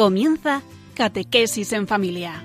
Comienza 0.00 0.62
Catequesis 0.94 1.74
en 1.74 1.86
Familia. 1.86 2.42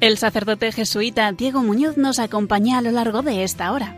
El 0.00 0.18
sacerdote 0.18 0.72
jesuita 0.72 1.30
Diego 1.30 1.62
Muñoz 1.62 1.96
nos 1.96 2.18
acompaña 2.18 2.78
a 2.78 2.82
lo 2.82 2.90
largo 2.90 3.22
de 3.22 3.44
esta 3.44 3.70
hora. 3.70 3.94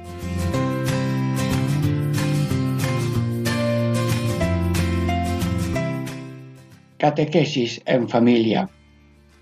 Catequesis 6.99 7.81
en 7.87 8.07
familia. 8.07 8.69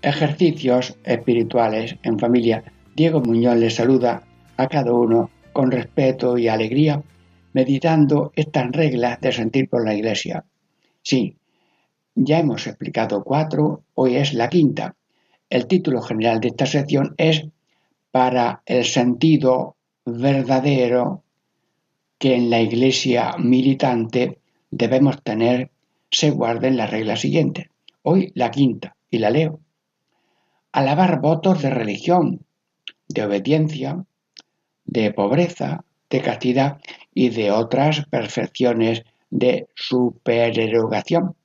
Ejercicios 0.01 0.95
espirituales 1.03 1.97
en 2.03 2.17
familia. 2.17 2.63
Diego 2.95 3.19
Muñoz 3.19 3.57
les 3.57 3.75
saluda 3.75 4.23
a 4.55 4.67
cada 4.67 4.93
uno 4.93 5.32
con 5.53 5.71
respeto 5.71 6.37
y 6.37 6.47
alegría, 6.47 7.01
meditando 7.53 8.31
estas 8.35 8.71
reglas 8.71 9.21
de 9.21 9.31
sentir 9.31 9.69
por 9.69 9.85
la 9.85 9.93
Iglesia. 9.93 10.43
Sí, 11.01 11.37
ya 12.15 12.39
hemos 12.39 12.67
explicado 12.67 13.23
cuatro, 13.23 13.83
hoy 13.95 14.17
es 14.17 14.33
la 14.33 14.49
quinta. 14.49 14.95
El 15.49 15.67
título 15.67 16.01
general 16.01 16.39
de 16.39 16.49
esta 16.49 16.65
sección 16.65 17.13
es 17.17 17.45
para 18.11 18.61
el 18.65 18.85
sentido 18.85 19.75
verdadero 20.05 21.23
que 22.17 22.35
en 22.35 22.49
la 22.49 22.61
iglesia 22.61 23.35
militante 23.37 24.39
debemos 24.69 25.21
tener 25.23 25.71
se 26.11 26.29
guarden 26.29 26.77
las 26.77 26.91
reglas 26.91 27.21
siguientes. 27.21 27.67
Hoy 28.03 28.31
la 28.35 28.51
quinta, 28.51 28.95
y 29.09 29.17
la 29.17 29.29
leo. 29.29 29.59
Alabar 30.71 31.21
votos 31.21 31.61
de 31.61 31.69
religión, 31.69 32.45
de 33.07 33.23
obediencia, 33.23 34.05
de 34.85 35.11
pobreza, 35.11 35.83
de 36.09 36.21
castidad 36.21 36.79
y 37.13 37.29
de 37.29 37.51
otras 37.51 38.05
perfecciones 38.05 39.03
de 39.29 39.67
supererogación. 39.75 41.35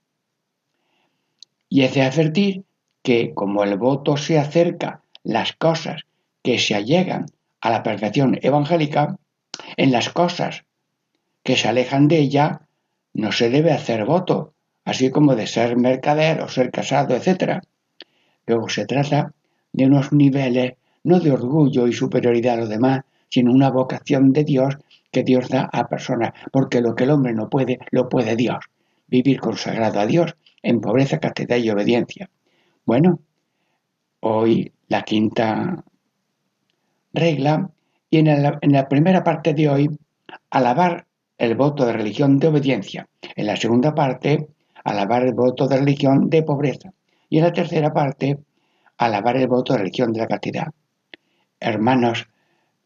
Y 1.68 1.82
es 1.82 1.94
de 1.94 2.02
advertir 2.02 2.64
que 3.02 3.32
como 3.34 3.64
el 3.64 3.76
voto 3.76 4.16
se 4.16 4.38
acerca 4.38 5.02
las 5.22 5.52
cosas 5.52 6.02
que 6.42 6.58
se 6.58 6.74
allegan 6.74 7.26
a 7.60 7.70
la 7.70 7.82
perfección 7.82 8.38
evangélica, 8.42 9.18
en 9.76 9.92
las 9.92 10.10
cosas 10.10 10.64
que 11.42 11.56
se 11.56 11.68
alejan 11.68 12.08
de 12.08 12.18
ella 12.18 12.62
no 13.14 13.32
se 13.32 13.50
debe 13.50 13.72
hacer 13.72 14.04
voto, 14.04 14.54
así 14.84 15.10
como 15.10 15.34
de 15.34 15.46
ser 15.46 15.76
mercader 15.76 16.40
o 16.40 16.48
ser 16.48 16.70
casado, 16.70 17.16
etc. 17.16 17.60
Luego 18.46 18.68
se 18.68 18.86
trata 18.86 19.32
de 19.72 19.86
unos 19.86 20.12
niveles 20.12 20.74
no 21.04 21.20
de 21.20 21.32
orgullo 21.32 21.86
y 21.86 21.92
superioridad 21.92 22.54
a 22.54 22.58
los 22.58 22.68
demás, 22.68 23.02
sino 23.28 23.52
una 23.52 23.70
vocación 23.70 24.32
de 24.32 24.44
Dios 24.44 24.76
que 25.10 25.22
Dios 25.22 25.48
da 25.48 25.68
a 25.72 25.88
personas, 25.88 26.32
porque 26.52 26.80
lo 26.80 26.94
que 26.94 27.04
el 27.04 27.10
hombre 27.10 27.32
no 27.32 27.48
puede, 27.48 27.78
lo 27.90 28.08
puede 28.08 28.36
Dios. 28.36 28.64
Vivir 29.06 29.40
consagrado 29.40 30.00
a 30.00 30.06
Dios 30.06 30.36
en 30.62 30.80
pobreza, 30.80 31.18
castidad 31.18 31.56
y 31.56 31.70
obediencia. 31.70 32.28
Bueno, 32.84 33.20
hoy 34.20 34.72
la 34.88 35.02
quinta 35.02 35.84
regla 37.12 37.70
y 38.10 38.18
en 38.18 38.42
la, 38.42 38.88
primera 38.88 39.22
parte 39.22 39.54
de 39.54 39.68
hoy 39.68 39.90
alabar 40.50 41.06
el 41.36 41.54
voto 41.54 41.84
de 41.84 41.92
religión 41.92 42.38
de 42.38 42.48
obediencia. 42.48 43.08
En 43.36 43.46
la 43.46 43.56
segunda 43.56 43.94
parte, 43.94 44.48
alabar 44.84 45.22
el 45.24 45.34
voto 45.34 45.68
de 45.68 45.76
religión 45.76 46.30
de 46.30 46.42
pobreza. 46.42 46.92
Y 47.28 47.38
en 47.38 47.44
la 47.44 47.52
tercera 47.52 47.92
parte, 47.92 48.38
alabar 48.96 49.36
el 49.36 49.46
voto 49.46 49.74
de 49.74 49.80
religión 49.80 50.12
de 50.12 50.20
la 50.20 50.26
castidad. 50.26 50.68
Hermanos, 51.60 52.26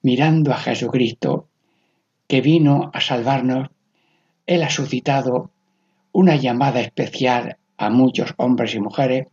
mirando 0.03 0.53
a 0.53 0.57
Jesucristo, 0.57 1.49
que 2.27 2.41
vino 2.41 2.91
a 2.93 3.01
salvarnos, 3.01 3.69
Él 4.47 4.63
ha 4.63 4.71
suscitado 4.71 5.51
una 6.13 6.37
llamada 6.37 6.81
especial 6.81 7.57
a 7.79 7.91
muchos 7.91 8.35
hombres 8.37 8.75
y 8.75 8.81
mujeres 8.81 9.27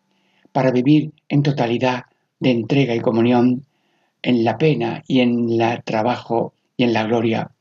para 0.52 0.72
vivir 0.72 1.12
en 1.28 1.44
totalidad 1.44 2.06
de 2.40 2.52
entrega 2.52 2.96
y 2.96 3.00
comunión 3.00 3.66
en 4.22 4.44
la 4.44 4.57
pena 4.57 5.03
y 5.07 5.19
en 5.19 5.50
el 5.62 5.84
trabajo 5.84 6.53
y 6.78 6.84
en 6.84 6.94
la 6.94 7.03
gloria 7.03 7.51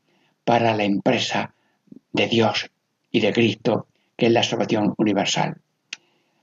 para 0.43 0.75
la 0.75 0.83
empresa 0.83 1.53
de 2.11 2.27
Dios 2.27 2.71
y 3.11 3.19
de 3.19 3.33
Cristo, 3.33 3.87
que 4.15 4.27
es 4.27 4.31
la 4.31 4.43
salvación 4.43 4.93
universal. 4.97 5.61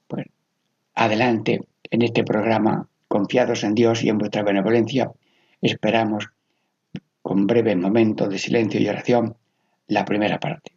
Pues 0.06 0.27
adelante 0.94 1.60
en 1.91 2.03
este 2.03 2.25
programa, 2.25 2.88
confiados 3.09 3.65
en 3.65 3.75
Dios 3.75 4.03
y 4.03 4.09
en 4.09 4.19
vuestra 4.19 4.43
benevolencia, 4.43 5.10
esperamos 5.60 6.28
con 7.26 7.44
breve 7.44 7.75
momento 7.75 8.28
de 8.28 8.38
silencio 8.38 8.81
y 8.81 8.88
oración 8.88 9.37
la 9.88 10.04
primera 10.04 10.38
parte. 10.38 10.75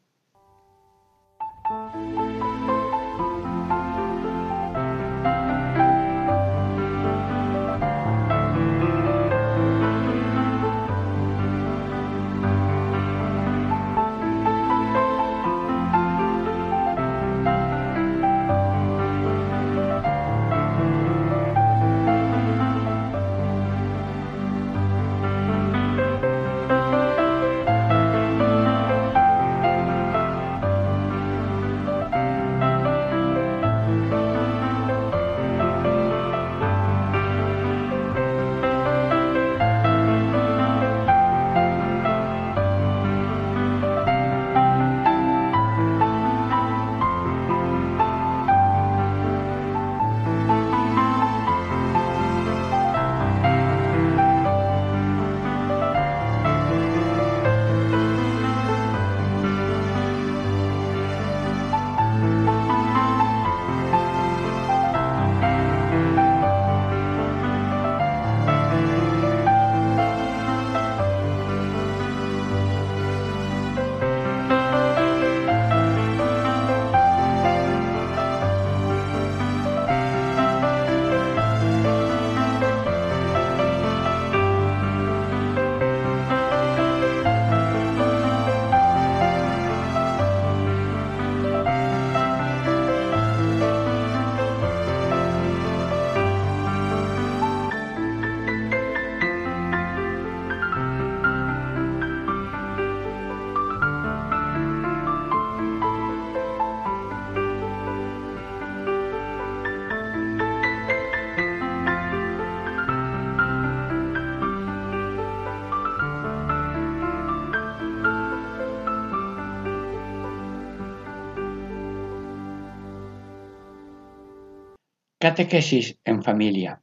Catequesis 125.29 125.95
en 126.05 126.23
familia. 126.23 126.81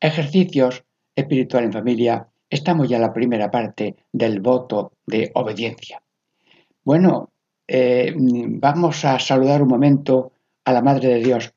Ejercicios 0.00 0.84
espiritual 1.14 1.64
en 1.64 1.72
familia. 1.74 2.26
Estamos 2.48 2.88
ya 2.88 2.96
en 2.96 3.02
la 3.02 3.12
primera 3.12 3.50
parte 3.50 3.94
del 4.10 4.40
voto 4.40 4.92
de 5.04 5.30
obediencia. 5.34 6.02
Bueno, 6.82 7.30
eh, 7.66 8.14
vamos 8.16 9.04
a 9.04 9.18
saludar 9.18 9.60
un 9.60 9.68
momento 9.68 10.32
a 10.64 10.72
la 10.72 10.80
Madre 10.80 11.08
de 11.08 11.18
Dios. 11.22 11.52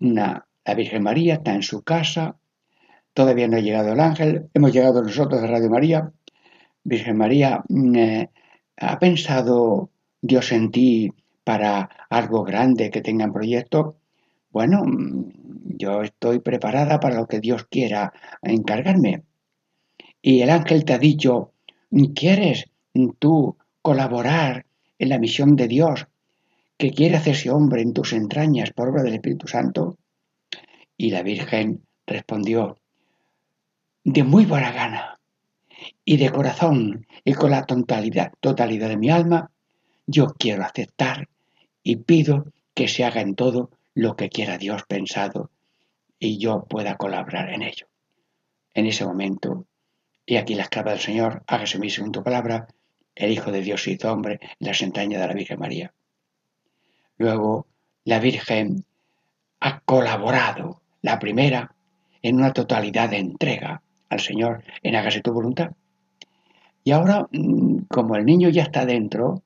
la 0.00 0.44
Virgen 0.76 1.04
María 1.04 1.34
está 1.34 1.54
en 1.54 1.62
su 1.62 1.82
casa. 1.82 2.34
Todavía 3.14 3.46
no 3.46 3.58
ha 3.58 3.60
llegado 3.60 3.92
el 3.92 4.00
ángel. 4.00 4.50
Hemos 4.54 4.72
llegado 4.72 5.04
nosotros 5.04 5.40
de 5.40 5.46
Radio 5.46 5.70
María. 5.70 6.12
Virgen 6.82 7.16
María, 7.16 7.62
mm, 7.68 7.94
eh, 7.94 8.30
¿Ha 8.76 8.98
pensado 8.98 9.90
Dios 10.20 10.50
en 10.50 10.72
ti 10.72 11.12
para 11.44 11.88
algo 12.10 12.42
grande 12.42 12.90
que 12.90 13.02
tengan 13.02 13.32
proyecto? 13.32 14.01
Bueno, 14.52 14.84
yo 15.78 16.02
estoy 16.02 16.40
preparada 16.40 17.00
para 17.00 17.16
lo 17.16 17.26
que 17.26 17.40
Dios 17.40 17.66
quiera 17.70 18.12
encargarme. 18.42 19.22
Y 20.20 20.42
el 20.42 20.50
ángel 20.50 20.84
te 20.84 20.92
ha 20.92 20.98
dicho, 20.98 21.52
¿quieres 22.14 22.66
tú 23.18 23.56
colaborar 23.80 24.66
en 24.98 25.08
la 25.08 25.18
misión 25.18 25.56
de 25.56 25.68
Dios 25.68 26.06
que 26.76 26.90
quiere 26.90 27.16
hacerse 27.16 27.50
hombre 27.50 27.80
en 27.80 27.94
tus 27.94 28.12
entrañas 28.12 28.72
por 28.72 28.90
obra 28.90 29.02
del 29.02 29.14
Espíritu 29.14 29.48
Santo? 29.48 29.96
Y 30.98 31.10
la 31.10 31.22
Virgen 31.22 31.82
respondió, 32.06 32.76
de 34.04 34.22
muy 34.22 34.44
buena 34.44 34.70
gana 34.72 35.18
y 36.04 36.18
de 36.18 36.30
corazón 36.30 37.06
y 37.24 37.32
con 37.32 37.52
la 37.52 37.64
totalidad, 37.64 38.32
totalidad 38.40 38.90
de 38.90 38.98
mi 38.98 39.08
alma, 39.08 39.50
yo 40.06 40.26
quiero 40.38 40.62
aceptar 40.62 41.28
y 41.82 41.96
pido 41.96 42.52
que 42.74 42.86
se 42.86 43.04
haga 43.04 43.22
en 43.22 43.34
todo 43.34 43.70
lo 43.94 44.16
que 44.16 44.28
quiera 44.28 44.58
Dios 44.58 44.84
pensado 44.88 45.50
y 46.18 46.38
yo 46.38 46.64
pueda 46.64 46.96
colaborar 46.96 47.50
en 47.50 47.62
ello. 47.62 47.88
En 48.74 48.86
ese 48.86 49.04
momento, 49.04 49.66
y 50.24 50.36
aquí 50.36 50.54
la 50.54 50.62
esclava 50.62 50.92
del 50.92 51.00
Señor, 51.00 51.42
hágase 51.46 51.78
mi 51.78 51.90
segunda 51.90 52.22
palabra, 52.22 52.68
el 53.14 53.30
Hijo 53.30 53.52
de 53.52 53.60
Dios 53.60 53.86
hizo 53.88 54.12
hombre 54.12 54.38
en 54.42 54.66
las 54.68 54.80
entrañas 54.80 55.20
de 55.20 55.26
la 55.26 55.34
Virgen 55.34 55.58
María. 55.58 55.92
Luego, 57.18 57.66
la 58.04 58.18
Virgen 58.18 58.84
ha 59.60 59.80
colaborado, 59.80 60.80
la 61.02 61.18
primera, 61.18 61.74
en 62.22 62.36
una 62.36 62.52
totalidad 62.52 63.10
de 63.10 63.18
entrega 63.18 63.82
al 64.08 64.20
Señor 64.20 64.64
en 64.82 64.96
hágase 64.96 65.20
tu 65.20 65.32
voluntad. 65.32 65.72
Y 66.84 66.92
ahora, 66.92 67.28
mm, 67.30 67.84
como 67.88 68.16
el 68.16 68.24
niño 68.24 68.48
ya 68.48 68.62
está 68.62 68.86
dentro, 68.86 69.42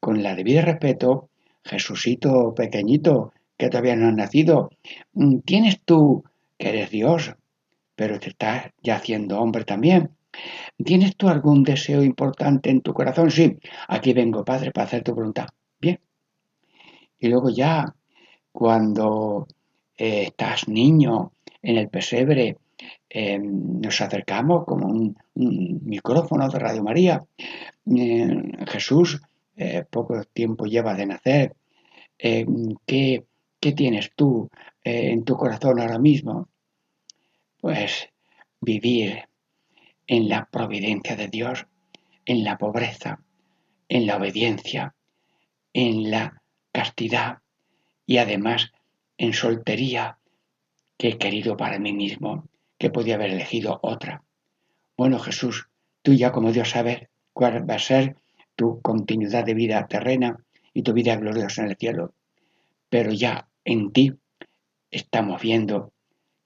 con 0.00 0.22
la 0.22 0.34
debido 0.34 0.62
respeto, 0.62 1.28
Jesucito 1.64 2.54
pequeñito, 2.54 3.32
que 3.62 3.70
todavía 3.70 3.94
no 3.94 4.08
has 4.08 4.14
nacido, 4.14 4.70
mm, 5.12 5.38
tienes 5.44 5.80
tú, 5.84 6.24
que 6.58 6.70
eres 6.70 6.90
Dios, 6.90 7.36
pero 7.94 8.18
te 8.18 8.30
estás 8.30 8.72
ya 8.82 8.96
haciendo 8.96 9.40
hombre 9.40 9.64
también. 9.64 10.10
¿Tienes 10.84 11.16
tú 11.16 11.28
algún 11.28 11.62
deseo 11.62 12.02
importante 12.02 12.70
en 12.70 12.80
tu 12.80 12.92
corazón? 12.92 13.30
Sí, 13.30 13.56
aquí 13.86 14.12
vengo, 14.14 14.44
Padre, 14.44 14.72
para 14.72 14.86
hacer 14.86 15.04
tu 15.04 15.14
voluntad. 15.14 15.46
Bien. 15.80 16.00
Y 17.20 17.28
luego 17.28 17.50
ya, 17.50 17.94
cuando 18.50 19.46
eh, 19.96 20.24
estás 20.24 20.66
niño 20.66 21.30
en 21.62 21.76
el 21.78 21.88
pesebre, 21.88 22.56
em, 23.08 23.80
nos 23.80 24.00
acercamos 24.00 24.64
como 24.64 24.88
un, 24.88 25.16
micrófono 25.34 26.48
de 26.48 26.58
Radio 26.58 26.82
María. 26.82 27.22
Eh, 27.94 28.42
Jesús, 28.66 29.20
eh, 29.56 29.84
poco 29.88 30.20
tiempo 30.32 30.66
lleva 30.66 30.94
de 30.94 31.06
nacer. 31.06 31.54
Em, 32.18 32.74
¿qué, 32.86 33.24
¿Qué 33.62 33.70
tienes 33.70 34.10
tú 34.16 34.50
en 34.82 35.24
tu 35.24 35.36
corazón 35.36 35.78
ahora 35.78 36.00
mismo? 36.00 36.48
Pues 37.60 38.08
vivir 38.60 39.28
en 40.08 40.28
la 40.28 40.46
providencia 40.46 41.14
de 41.14 41.28
Dios, 41.28 41.68
en 42.24 42.42
la 42.42 42.58
pobreza, 42.58 43.20
en 43.88 44.06
la 44.06 44.16
obediencia, 44.16 44.96
en 45.72 46.10
la 46.10 46.42
castidad 46.72 47.38
y 48.04 48.16
además 48.16 48.72
en 49.16 49.32
soltería 49.32 50.18
que 50.98 51.10
he 51.10 51.18
querido 51.18 51.56
para 51.56 51.78
mí 51.78 51.92
mismo, 51.92 52.48
que 52.78 52.90
podía 52.90 53.14
haber 53.14 53.30
elegido 53.30 53.78
otra. 53.84 54.24
Bueno, 54.96 55.20
Jesús, 55.20 55.68
tú 56.02 56.14
ya 56.14 56.32
como 56.32 56.50
Dios 56.50 56.70
sabes 56.70 57.06
cuál 57.32 57.70
va 57.70 57.76
a 57.76 57.78
ser 57.78 58.16
tu 58.56 58.82
continuidad 58.82 59.44
de 59.44 59.54
vida 59.54 59.86
terrena 59.86 60.36
y 60.74 60.82
tu 60.82 60.92
vida 60.92 61.14
gloriosa 61.14 61.62
en 61.62 61.70
el 61.70 61.76
cielo, 61.76 62.12
pero 62.88 63.12
ya 63.12 63.46
en 63.64 63.92
ti 63.92 64.12
estamos 64.90 65.40
viendo 65.40 65.92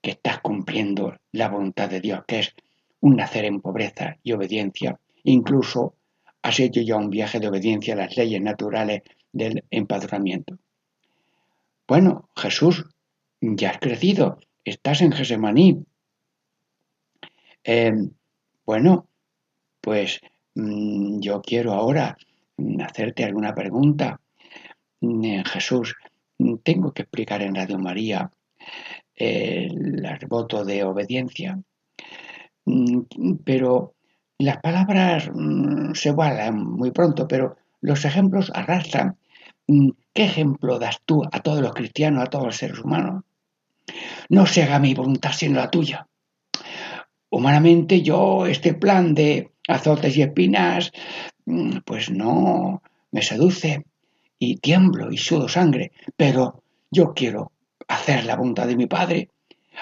que 0.01 0.11
estás 0.11 0.39
cumpliendo 0.39 1.17
la 1.31 1.49
voluntad 1.49 1.89
de 1.89 2.01
Dios, 2.01 2.23
que 2.27 2.39
es 2.39 2.55
un 3.01 3.15
nacer 3.15 3.45
en 3.45 3.61
pobreza 3.61 4.17
y 4.23 4.31
obediencia. 4.31 4.99
Incluso 5.23 5.95
has 6.41 6.59
hecho 6.59 6.81
ya 6.81 6.95
un 6.95 7.09
viaje 7.09 7.39
de 7.39 7.47
obediencia 7.47 7.93
a 7.93 7.97
las 7.97 8.15
leyes 8.15 8.41
naturales 8.41 9.01
del 9.31 9.63
empadronamiento. 9.69 10.57
Bueno, 11.87 12.29
Jesús, 12.35 12.85
ya 13.41 13.71
has 13.71 13.79
crecido, 13.79 14.39
estás 14.63 15.01
en 15.01 15.11
Gesemaní. 15.11 15.85
Eh, 17.63 17.93
bueno, 18.65 19.07
pues 19.81 20.21
mm, 20.55 21.19
yo 21.19 21.41
quiero 21.41 21.73
ahora 21.73 22.17
hacerte 22.85 23.23
alguna 23.23 23.53
pregunta. 23.53 24.19
Mm, 25.01 25.43
Jesús, 25.45 25.95
tengo 26.63 26.93
que 26.93 27.03
explicar 27.03 27.41
en 27.41 27.55
Radio 27.55 27.79
María 27.79 28.31
el 29.15 30.03
voto 30.27 30.63
de 30.63 30.83
obediencia. 30.83 31.59
Mm, 32.65 33.01
pero 33.43 33.95
las 34.37 34.57
palabras 34.57 35.29
mm, 35.33 35.93
se 35.93 36.11
vuelan 36.11 36.63
muy 36.63 36.91
pronto, 36.91 37.27
pero 37.27 37.57
los 37.81 38.05
ejemplos 38.05 38.51
arrastran. 38.53 39.17
Mm, 39.67 39.89
¿Qué 40.13 40.25
ejemplo 40.25 40.79
das 40.79 41.01
tú 41.05 41.23
a 41.31 41.41
todos 41.41 41.61
los 41.61 41.73
cristianos, 41.73 42.23
a 42.23 42.27
todos 42.27 42.45
los 42.45 42.57
seres 42.57 42.79
humanos? 42.79 43.23
No 44.29 44.45
se 44.45 44.63
haga 44.63 44.79
mi 44.79 44.93
voluntad 44.93 45.31
sino 45.31 45.59
la 45.59 45.71
tuya. 45.71 46.07
Humanamente 47.29 48.01
yo 48.01 48.45
este 48.45 48.73
plan 48.73 49.13
de 49.13 49.51
azotes 49.67 50.15
y 50.17 50.21
espinas, 50.21 50.91
pues 51.85 52.09
no 52.09 52.81
me 53.11 53.21
seduce 53.21 53.85
y 54.39 54.57
tiemblo 54.57 55.11
y 55.11 55.17
sudo 55.17 55.47
sangre, 55.47 55.91
pero 56.15 56.63
yo 56.91 57.13
quiero 57.13 57.51
hacer 57.87 58.25
la 58.25 58.35
voluntad 58.35 58.67
de 58.67 58.75
mi 58.75 58.87
Padre, 58.87 59.29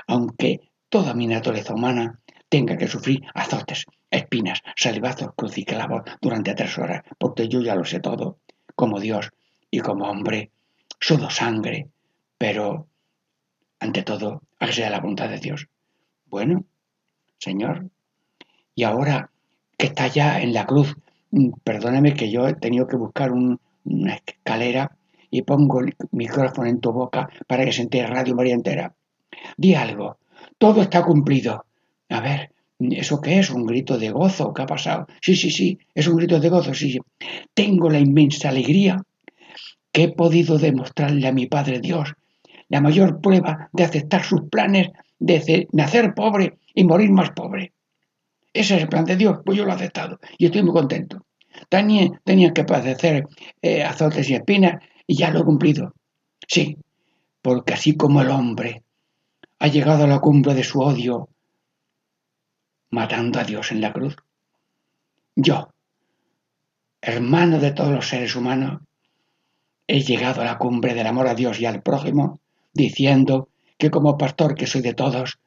aunque 0.08 0.72
toda 0.90 1.14
mi 1.14 1.28
naturaleza 1.28 1.74
humana 1.74 2.20
tenga 2.50 2.78
que 2.78 2.88
sufrir 2.88 3.24
azotes, 3.34 3.86
espinas, 4.10 4.62
salivazos, 4.76 5.34
cruciclavos 5.36 6.04
durante 6.22 6.54
tres 6.54 6.78
horas, 6.78 7.04
porque 7.18 7.48
yo 7.48 7.62
ya 7.62 7.76
lo 7.76 7.84
sé 7.84 8.00
todo, 8.00 8.40
como 8.76 9.00
Dios 9.00 9.32
y 9.72 9.80
como 9.80 10.10
hombre, 10.10 10.52
sudo 11.00 11.30
sangre, 11.30 11.90
pero 12.38 12.88
ante 13.80 14.04
todo, 14.04 14.42
hágase 14.60 14.90
la 14.90 15.00
voluntad 15.00 15.30
de 15.30 15.40
Dios. 15.40 15.68
Bueno, 16.28 16.66
Señor, 17.38 17.90
y 18.74 18.84
ahora 18.84 19.32
que 19.78 19.88
está 19.88 20.08
ya 20.08 20.42
en 20.42 20.54
la 20.54 20.66
cruz, 20.66 20.96
mm, 21.32 21.52
perdóname 21.64 22.14
que 22.14 22.32
yo 22.32 22.48
he 22.48 22.56
tenido 22.56 22.88
que 22.88 22.96
buscar 22.96 23.32
una 23.86 24.16
escalera 24.16 24.98
y 25.32 25.42
pongo 25.42 25.82
el 25.82 25.96
micrófono 26.12 26.68
en 26.70 26.80
tu 26.80 26.92
boca 26.92 27.30
para 27.48 27.66
que 27.66 27.72
se 27.72 27.82
entere 27.82 28.08
Radio 28.08 28.36
María 28.36 28.54
entera. 28.54 28.94
Di 29.58 29.76
algo, 29.76 30.18
todo 30.58 30.82
está 30.82 31.04
cumplido. 31.04 31.66
A 32.10 32.22
ver, 32.22 32.52
¿eso 32.80 33.22
qué 33.22 33.40
es? 33.40 33.50
¿Un 33.50 33.66
grito 33.66 33.98
de 33.98 34.12
gozo? 34.12 34.54
¿Qué 34.54 34.62
ha 34.62 34.66
pasado? 34.66 35.08
Sí, 35.22 35.36
sí, 35.36 35.52
sí, 35.52 35.78
es 35.94 36.08
un 36.08 36.18
grito 36.18 36.40
de 36.40 36.50
gozo, 36.50 36.74
sí, 36.74 36.92
sí. 36.92 37.00
Tengo 37.54 37.90
la 37.90 38.00
inmensa 38.00 38.50
alegría 38.50 39.02
que 39.92 40.04
he 40.04 40.12
podido 40.12 40.58
demostrarle 40.58 41.28
a 41.28 41.32
mi 41.32 41.48
Padre 41.48 41.80
Dios 41.80 42.14
la 42.68 42.82
mayor 42.82 43.22
prueba 43.22 43.70
de 43.72 43.84
aceptar 43.84 44.24
sus 44.24 44.42
planes 44.50 44.90
de 45.20 45.68
nacer 45.72 46.14
pobre 46.14 46.58
y 46.74 46.84
morir 46.84 47.12
más 47.12 47.32
pobre. 47.32 47.74
Ese 48.54 48.76
es 48.76 48.84
el 48.84 48.90
plan 48.90 49.06
de 49.06 49.16
Dios, 49.16 49.40
pues 49.46 49.58
yo 49.58 49.66
lo 49.66 49.72
he 49.72 49.76
aceptado 49.76 50.20
y 50.38 50.46
estoy 50.46 50.64
muy 50.64 50.74
contento. 50.74 51.26
Tenía, 51.70 52.54
que 52.54 52.64
padecer 52.64 53.28
eh, 53.62 53.84
azotes 53.84 54.30
y 54.30 54.36
espinas 54.36 54.84
y 55.08 55.16
ya 55.16 55.32
lo 55.32 55.42
he 55.42 55.46
cumplido. 55.46 55.94
Sí, 56.48 56.78
porque 57.42 57.74
así 57.74 57.96
como 57.96 58.22
el 58.22 58.30
hombre 58.30 58.84
ha 59.60 59.68
llegado 59.68 60.04
a 60.04 60.08
la 60.08 60.20
cumbre 60.20 60.54
de 60.54 60.64
su 60.64 60.82
odio 60.82 61.30
matando 62.92 63.40
a 63.40 63.44
Dios 63.44 63.72
en 63.72 63.82
la 63.82 63.94
cruz. 63.94 64.16
Yo, 65.36 65.70
hermano 67.02 67.60
de 67.60 67.72
todos 67.72 67.92
los 67.92 68.08
seres 68.08 68.36
humanos, 68.36 68.82
he 69.88 70.02
llegado 70.02 70.42
a 70.42 70.46
la 70.46 70.58
cumbre 70.58 70.94
del 70.94 71.08
amor 71.08 71.28
a 71.28 71.36
Dios 71.36 71.60
y 71.60 71.66
al 71.66 71.82
prójimo, 71.82 72.40
diciendo 72.74 73.50
que 73.78 73.92
como 73.92 74.18
pastor 74.18 74.56
que 74.56 74.68
soy 74.68 74.82
de 74.82 74.94
todos, 74.94 75.40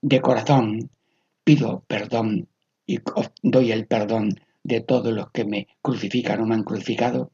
de 0.00 0.20
corazón, 0.20 0.90
pido 1.44 1.84
perdón 1.86 2.48
y 2.86 3.00
doy 3.42 3.72
el 3.72 3.86
perdón 3.86 4.40
de 4.66 4.80
todos 4.80 5.12
los 5.12 5.30
que 5.30 5.44
me 5.44 5.68
crucifican 5.80 6.40
o 6.40 6.46
me 6.46 6.56
han 6.56 6.64
crucificado, 6.64 7.30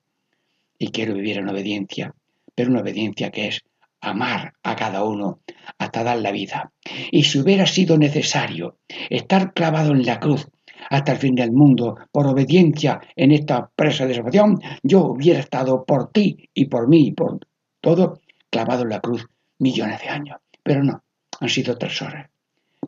y 0.78 0.90
quiero 0.90 1.14
vivir 1.14 1.38
en 1.38 1.48
obediencia, 1.48 2.14
pero 2.54 2.70
una 2.70 2.82
obediencia 2.82 3.30
que 3.30 3.48
es 3.48 3.62
amar 4.00 4.52
a 4.62 4.76
cada 4.76 5.04
uno 5.04 5.40
hasta 5.78 6.02
dar 6.02 6.18
la 6.18 6.32
vida. 6.32 6.72
Y 7.10 7.22
si 7.22 7.38
hubiera 7.38 7.66
sido 7.66 7.96
necesario 7.96 8.78
estar 9.08 9.54
clavado 9.54 9.92
en 9.92 10.04
la 10.04 10.20
cruz 10.20 10.46
hasta 10.90 11.12
el 11.12 11.18
fin 11.18 11.34
del 11.34 11.52
mundo 11.52 11.96
por 12.10 12.26
obediencia 12.26 13.00
en 13.16 13.32
esta 13.32 13.70
presa 13.74 14.06
de 14.06 14.14
salvación, 14.14 14.58
yo 14.82 15.04
hubiera 15.06 15.40
estado 15.40 15.84
por 15.84 16.10
ti 16.10 16.50
y 16.52 16.66
por 16.66 16.88
mí 16.88 17.06
y 17.06 17.12
por 17.12 17.38
todo 17.80 18.20
clavado 18.50 18.82
en 18.82 18.90
la 18.90 19.00
cruz 19.00 19.24
millones 19.58 20.02
de 20.02 20.08
años. 20.08 20.38
Pero 20.62 20.82
no, 20.82 21.02
han 21.40 21.48
sido 21.48 21.78
tres 21.78 22.02
horas. 22.02 22.28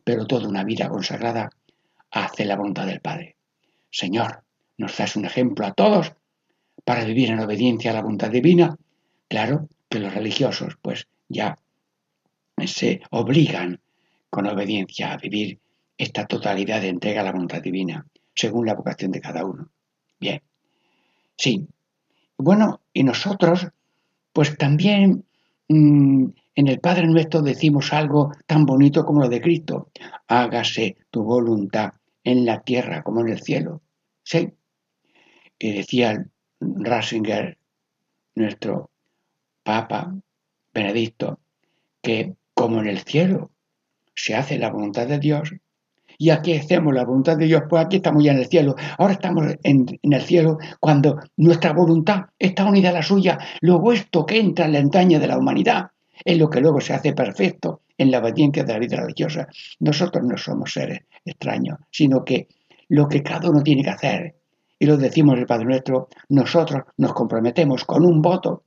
Pero 0.03 0.27
toda 0.27 0.47
una 0.47 0.63
vida 0.63 0.89
consagrada 0.89 1.49
hace 2.11 2.45
la 2.45 2.57
voluntad 2.57 2.85
del 2.85 3.01
Padre. 3.01 3.35
Señor, 3.95 4.43
nos 4.77 4.97
das 4.97 5.15
un 5.15 5.23
ejemplo 5.23 5.65
a 5.65 5.71
todos 5.71 6.11
para 6.83 7.05
vivir 7.05 7.29
en 7.29 7.39
obediencia 7.39 7.91
a 7.91 7.93
la 7.93 8.01
voluntad 8.01 8.29
divina. 8.29 8.75
Claro 9.29 9.69
que 9.87 9.99
los 9.99 10.13
religiosos 10.13 10.77
pues 10.81 11.07
ya 11.29 11.57
se 12.65 13.01
obligan 13.11 13.79
con 14.29 14.47
obediencia 14.47 15.13
a 15.13 15.17
vivir 15.17 15.59
esta 15.97 16.27
totalidad 16.27 16.81
de 16.81 16.89
entrega 16.89 17.21
a 17.21 17.23
la 17.23 17.31
voluntad 17.31 17.61
divina, 17.61 18.05
según 18.33 18.65
la 18.65 18.73
vocación 18.73 19.11
de 19.11 19.21
cada 19.21 19.45
uno. 19.45 19.69
Bien, 20.19 20.41
sí. 21.37 21.65
Bueno, 22.37 22.81
y 22.91 23.05
nosotros, 23.05 23.69
pues 24.33 24.57
también 24.57 25.23
mm, 25.69 26.25
en 26.55 26.67
el 26.67 26.81
Padre 26.81 27.07
nuestro 27.07 27.41
decimos 27.41 27.93
algo 27.93 28.33
tan 28.45 28.65
bonito 28.65 29.05
como 29.05 29.21
lo 29.21 29.29
de 29.29 29.39
Cristo. 29.39 29.89
Hágase 30.27 30.97
tu 31.09 31.23
voluntad 31.23 31.93
en 32.25 32.45
la 32.45 32.59
tierra 32.61 33.01
como 33.01 33.21
en 33.21 33.29
el 33.29 33.41
cielo. 33.41 33.81
Sí. 34.25 34.51
Y 35.57 35.73
decía 35.73 36.25
Ratzinger, 36.59 37.57
nuestro 38.33 38.89
Papa 39.63 40.13
Benedicto, 40.73 41.39
que 42.01 42.33
como 42.53 42.81
en 42.81 42.87
el 42.87 42.99
cielo 42.99 43.51
se 44.13 44.35
hace 44.35 44.57
la 44.57 44.71
voluntad 44.71 45.07
de 45.07 45.19
Dios, 45.19 45.53
y 46.17 46.29
aquí 46.29 46.53
hacemos 46.53 46.93
la 46.93 47.03
voluntad 47.03 47.37
de 47.37 47.45
Dios, 47.45 47.63
pues 47.69 47.85
aquí 47.85 47.97
estamos 47.97 48.23
ya 48.23 48.31
en 48.31 48.39
el 48.39 48.47
cielo. 48.47 48.75
Ahora 48.97 49.13
estamos 49.13 49.47
en, 49.63 49.85
el 50.01 50.21
cielo 50.21 50.57
cuando 50.79 51.19
nuestra 51.37 51.73
voluntad 51.73 52.21
está 52.39 52.65
unida 52.65 52.89
a 52.89 52.93
la 52.93 53.03
suya. 53.03 53.37
Luego 53.61 53.91
esto 53.91 54.25
que 54.25 54.39
entra 54.39 54.65
en 54.65 54.73
la 54.73 54.79
entraña 54.79 55.19
de 55.19 55.27
la 55.27 55.37
humanidad 55.37 55.87
es 56.23 56.37
lo 56.37 56.49
que 56.49 56.61
luego 56.61 56.79
se 56.79 56.93
hace 56.93 57.13
perfecto 57.13 57.81
en 57.97 58.11
la 58.11 58.19
obediencia 58.19 58.63
de 58.63 58.73
la 58.73 58.79
vida 58.79 58.97
religiosa. 58.97 59.47
Nosotros 59.79 60.23
no 60.23 60.37
somos 60.37 60.71
seres 60.71 61.01
extraños, 61.25 61.79
sino 61.91 62.23
que 62.23 62.47
lo 62.89 63.07
que 63.07 63.23
cada 63.23 63.49
uno 63.49 63.61
tiene 63.61 63.83
que 63.83 63.89
hacer, 63.89 64.35
y 64.79 64.85
lo 64.85 64.97
decimos 64.97 65.37
el 65.37 65.45
Padre 65.45 65.65
Nuestro, 65.65 66.09
nosotros 66.29 66.83
nos 66.97 67.13
comprometemos 67.13 67.85
con 67.85 68.05
un 68.05 68.21
voto 68.21 68.63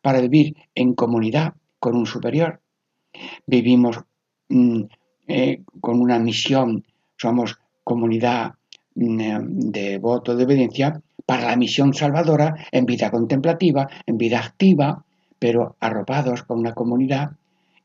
para 0.00 0.20
vivir 0.20 0.56
en 0.74 0.94
comunidad 0.94 1.54
con 1.78 1.96
un 1.96 2.06
superior. 2.06 2.60
Vivimos 3.46 3.98
mm, 4.48 4.82
eh, 5.28 5.62
con 5.80 6.00
una 6.00 6.18
misión, 6.18 6.84
somos 7.16 7.58
comunidad 7.84 8.54
mm, 8.94 9.70
de 9.70 9.98
voto 9.98 10.34
de 10.34 10.44
obediencia 10.44 11.00
para 11.26 11.46
la 11.46 11.56
misión 11.56 11.94
salvadora 11.94 12.54
en 12.72 12.86
vida 12.86 13.10
contemplativa, 13.10 13.88
en 14.06 14.16
vida 14.16 14.40
activa, 14.40 15.04
pero 15.38 15.76
arropados 15.80 16.42
con 16.42 16.58
una 16.58 16.74
comunidad 16.74 17.30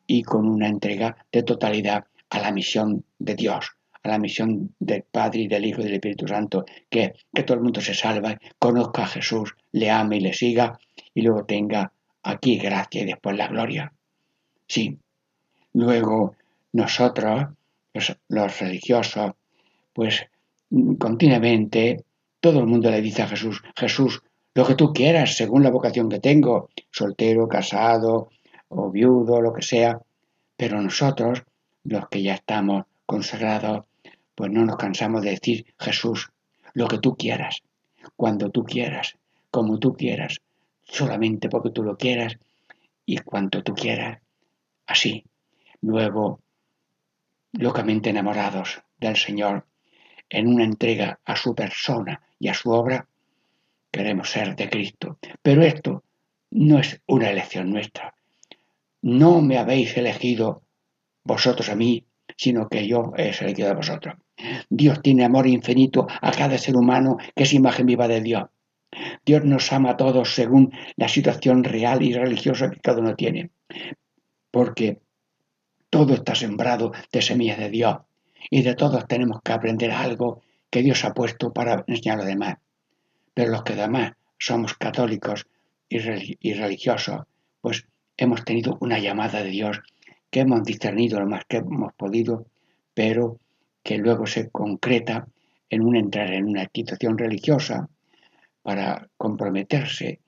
y 0.08 0.24
con 0.24 0.48
una 0.48 0.68
entrega 0.68 1.18
de 1.32 1.44
totalidad 1.44 2.06
a 2.30 2.39
la 2.39 2.51
misión 2.51 3.04
de 3.20 3.36
Dios, 3.36 3.75
a 4.06 4.12
la 4.12 4.20
misión 4.20 4.74
del 4.80 5.04
Padre 5.04 5.42
y 5.42 5.48
del 5.48 5.66
Hijo 5.66 5.82
y 5.82 5.86
del 5.86 5.96
Espíritu 5.96 6.28
Santo, 6.28 6.66
que, 6.90 7.14
que 7.34 7.44
todo 7.44 7.58
el 7.58 7.64
mundo 7.64 7.82
se 7.82 7.94
salve, 7.94 8.38
conozca 8.60 9.04
a 9.04 9.08
Jesús, 9.08 9.56
le 9.72 9.90
ame 9.90 10.18
y 10.18 10.22
le 10.22 10.34
siga 10.34 10.80
y 11.14 11.22
luego 11.22 11.46
tenga 11.46 11.92
aquí 12.24 12.58
gracia 12.58 13.02
y 13.02 13.06
después 13.06 13.38
la 13.38 13.48
gloria. 13.48 13.94
Sí. 14.68 14.98
Luego 15.74 16.36
nosotros, 16.74 17.48
los, 18.28 18.60
religiosos, 18.60 19.32
pues 19.94 20.26
continuamente 21.00 22.04
todo 22.40 22.60
el 22.60 22.68
mundo 22.68 22.92
le 22.92 23.02
dice 23.02 23.22
a 23.22 23.28
Jesús, 23.28 23.62
Jesús, 23.76 24.22
lo 24.54 24.66
que 24.66 24.76
tú 24.76 24.92
quieras, 24.94 25.36
según 25.36 25.64
la 25.64 25.72
vocación 25.72 26.10
que 26.10 26.20
tengo, 26.20 26.70
soltero, 26.92 27.48
casado 27.48 28.30
o 28.70 28.90
viudo, 28.90 29.42
lo 29.42 29.54
que 29.54 29.62
sea, 29.62 30.00
pero 30.58 30.82
nosotros, 30.82 31.44
los 31.84 32.08
que 32.10 32.22
ya 32.22 32.36
estamos 32.36 32.86
consagrados, 33.06 33.86
pues 34.36 34.51
no 34.51 34.65
nos 34.65 34.75
cansamos 34.77 35.22
de 35.22 35.32
decir, 35.32 35.65
Jesús, 35.80 36.30
lo 36.74 36.88
que 36.88 37.00
tú 37.00 37.15
quieras, 37.15 37.63
cuando 38.15 38.51
tú 38.51 38.63
quieras, 38.63 39.18
como 39.50 39.80
tú 39.80 39.96
quieras, 39.96 40.42
solamente 40.84 41.50
porque 41.50 41.70
tú 41.70 41.84
lo 41.84 41.98
quieras 41.98 42.38
y 43.06 43.18
cuanto 43.20 43.63
tú 43.63 43.74
quieras, 43.74 44.20
así. 44.86 45.24
Luego, 45.82 46.42
locamente 47.54 48.10
enamorados 48.10 48.82
del 49.00 49.15
Señor, 49.15 49.65
en 50.30 50.48
una 50.48 50.63
entrega 50.63 51.20
a 51.24 51.36
su 51.36 51.56
persona 51.56 52.22
y 52.39 52.50
a 52.50 52.54
su 52.54 52.72
obra, 52.72 53.08
queremos 53.92 54.30
ser 54.30 54.56
de 54.56 54.70
Cristo. 54.70 55.20
Pero 55.42 55.63
esto 55.63 56.04
no 56.51 56.80
es 56.80 57.00
una 57.08 57.30
elección 57.30 57.70
nuestra. 57.72 58.15
No 59.01 59.42
me 59.42 59.58
habéis 59.58 59.96
elegido 59.96 60.63
vosotros 61.24 61.70
a 61.70 61.75
mí, 61.75 62.06
sino 62.36 62.68
que 62.68 62.88
yo 62.88 63.13
he 63.18 63.30
elegido 63.30 63.72
a 63.72 63.75
vosotros. 63.75 64.15
Dios 64.70 65.01
tiene 65.01 65.25
amor 65.25 65.48
infinito 65.48 66.08
a 66.10 66.32
cada 66.32 66.58
ser 66.58 66.75
humano 66.75 67.18
que 67.36 67.44
es 67.44 67.54
imagen 67.54 67.86
viva 67.86 68.08
de 68.08 68.22
Dios. 68.22 68.44
Dios 69.25 69.44
nos 69.44 69.72
ama 69.74 69.92
a 69.92 69.98
todos 69.98 70.34
según 70.34 70.72
la 70.96 71.08
situación 71.08 71.63
real 71.63 72.01
y 72.01 72.13
religiosa 72.13 72.70
que 72.70 72.80
cada 72.80 73.00
uno 73.00 73.15
tiene. 73.15 73.51
Porque 74.51 75.00
todo 75.89 76.13
está 76.13 76.36
sembrado 76.36 76.92
de 77.12 77.22
semillas 77.22 77.58
de 77.58 77.70
Dios 77.70 77.98
y 78.50 78.62
de 78.62 78.75
todos 78.75 79.08
tenemos 79.08 79.42
que 79.44 79.54
aprender 79.54 79.92
algo 79.92 80.42
que 80.70 80.82
Dios 80.82 81.06
ha 81.06 81.13
puesto 81.13 81.54
para 81.54 81.84
enseñar 81.88 82.15
a 82.15 82.18
los 82.20 82.27
demás. 82.27 82.56
Pero 83.34 83.51
los 83.51 83.63
que 83.63 83.74
además 83.74 84.13
somos 84.38 84.74
católicos 84.75 85.48
y, 85.89 86.00
religiosos, 86.54 87.22
pues 87.62 87.88
hemos 88.18 88.44
tenido 88.44 88.77
una 88.82 89.00
llamada 89.00 89.44
de 89.44 89.50
Dios 89.50 89.80
que 90.36 90.42
hemos 90.42 90.65
discernido 90.65 91.18
lo 91.22 91.27
más 91.27 91.46
que 91.48 91.56
hemos 91.60 91.94
podido, 91.94 92.46
pero 92.94 93.39
que 93.82 93.98
luego 93.98 94.27
se 94.27 94.50
concreta 94.50 95.25
en 95.70 95.82
un 95.82 95.96
entrar 95.96 96.34
en 96.34 96.50
una 96.50 96.63
institución 96.63 97.18
religiosa 97.18 97.88
para 98.62 99.08
comprometerse 99.15 100.20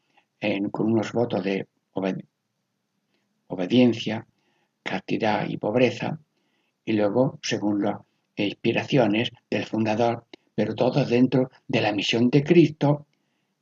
con 0.71 0.93
unos 0.93 1.11
votos 1.11 1.43
de 1.43 1.67
obediencia 3.49 4.25
castidad 4.81 5.45
y 5.49 5.57
pobreza, 5.57 6.17
y 6.85 6.93
luego, 6.93 7.37
según 7.43 7.83
las 7.83 7.97
inspiraciones 8.37 9.31
del 9.51 9.65
fundador, 9.65 10.23
pero 10.55 10.73
todos 10.73 11.09
dentro 11.09 11.51
de 11.67 11.81
la 11.81 11.91
misión 11.91 12.29
de 12.29 12.45
Cristo, 12.45 13.07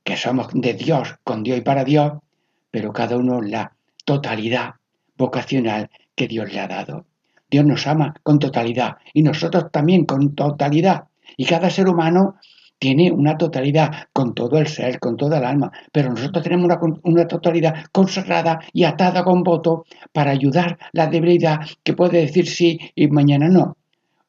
que 0.04 0.16
somos 0.16 0.50
de 0.54 0.76
Dios, 0.76 1.16
con 1.24 1.42
Dios 1.42 1.58
y 1.58 1.62
para 1.62 1.84
Dios, 1.84 2.20
pero 2.70 2.94
cada 2.94 3.18
uno 3.18 3.42
la 3.42 3.76
totalidad 4.06 4.76
vocacional 5.18 5.90
que 6.16 6.28
Dios 6.28 6.52
le 6.52 6.60
ha 6.60 6.68
dado. 6.68 7.06
Dios 7.50 7.66
nos 7.66 7.86
ama 7.88 8.14
con 8.24 8.40
totalidad 8.40 8.98
y 9.14 9.22
nosotros 9.22 9.72
también 9.72 10.06
con 10.06 10.36
totalidad. 10.36 11.06
Y 11.38 11.46
cada 11.46 11.70
ser 11.70 11.88
humano 11.88 12.36
tiene 12.80 13.12
una 13.12 13.38
totalidad 13.38 14.08
con 14.12 14.34
todo 14.34 14.58
el 14.58 14.68
ser, 14.68 15.00
con 15.00 15.16
toda 15.18 15.38
el 15.38 15.46
alma, 15.46 15.72
pero 15.92 16.10
nosotros 16.10 16.44
tenemos 16.44 16.70
una, 17.04 17.28
totalidad 17.28 17.86
consagrada 17.92 18.60
y 18.74 18.84
atada 18.84 19.24
con 19.24 19.44
voto 19.44 19.86
para 20.12 20.32
ayudar 20.32 20.78
la 20.92 21.08
debilidad 21.08 21.60
que 21.84 21.94
puede 21.94 22.20
decir 22.20 22.48
sí 22.48 22.80
y 22.96 23.08
mañana 23.08 23.48
no. 23.48 23.78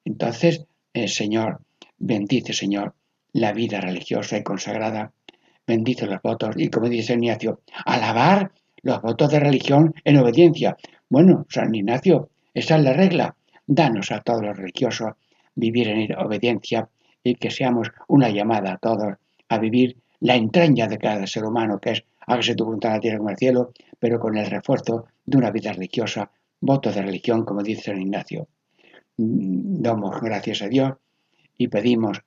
Entonces, 0.04 0.64
eh, 0.94 1.08
Señor, 1.08 1.60
bendice, 1.98 2.52
Señor, 2.52 2.94
la 3.32 3.52
vida 3.52 3.80
religiosa 3.80 4.38
y 4.38 4.42
consagrada, 4.42 5.12
bendice 5.66 6.06
los 6.06 6.22
votos 6.22 6.54
y 6.56 6.68
como 6.68 6.88
dice 6.88 7.14
Ignacio, 7.14 7.60
alabar 7.84 8.52
los 8.82 9.02
votos 9.02 9.30
de 9.30 9.40
religión 9.40 9.94
en 10.04 10.18
obediencia. 10.18 10.76
Bueno, 11.08 11.46
San 11.48 11.74
Ignacio, 11.74 12.30
esa 12.52 12.76
es 12.76 12.82
la 12.82 12.92
regla. 12.92 13.36
Danos 13.66 14.10
a 14.10 14.20
todos 14.20 14.42
los 14.42 14.56
religiosos 14.56 15.12
vivir 15.54 15.88
en 15.88 16.16
obediencia 16.16 16.88
y 17.22 17.36
que 17.36 17.50
seamos 17.50 17.88
una 18.08 18.28
llamada 18.30 18.72
a 18.72 18.78
todos 18.78 19.14
a 19.48 19.58
vivir 19.58 19.96
la 20.20 20.34
entraña 20.34 20.88
de 20.88 20.98
cada 20.98 21.26
ser 21.26 21.44
humano, 21.44 21.78
que 21.78 21.90
es 21.92 22.04
hágase 22.26 22.54
tu 22.54 22.64
voluntad 22.64 22.90
en 22.90 22.96
la 22.96 23.00
tierra 23.00 23.18
como 23.18 23.30
en 23.30 23.34
el 23.34 23.38
cielo, 23.38 23.72
pero 23.98 24.18
con 24.18 24.36
el 24.36 24.46
refuerzo 24.46 25.06
de 25.24 25.38
una 25.38 25.50
vida 25.50 25.72
religiosa, 25.72 26.30
voto 26.60 26.90
de 26.90 27.02
religión, 27.02 27.44
como 27.44 27.62
dice 27.62 27.82
San 27.82 28.00
Ignacio. 28.00 28.48
Mm, 29.16 29.82
damos 29.82 30.20
gracias 30.20 30.62
a 30.62 30.68
Dios 30.68 30.94
y 31.56 31.68
pedimos 31.68 32.20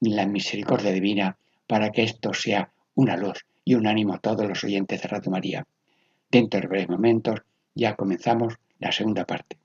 la 0.00 0.26
misericordia 0.26 0.92
divina 0.92 1.36
para 1.66 1.90
que 1.90 2.02
esto 2.02 2.34
sea 2.34 2.70
una 2.94 3.16
luz 3.16 3.46
y 3.64 3.74
un 3.74 3.86
ánimo 3.86 4.14
a 4.14 4.18
todos 4.18 4.46
los 4.46 4.62
oyentes 4.62 5.02
de 5.02 5.08
Radio 5.08 5.30
María. 5.30 5.66
Dentro 6.30 6.60
de 6.60 6.66
breves 6.66 6.88
momentos 6.88 7.40
ya 7.76 7.94
comenzamos 7.94 8.58
la 8.80 8.90
segunda 8.90 9.24
parte. 9.24 9.56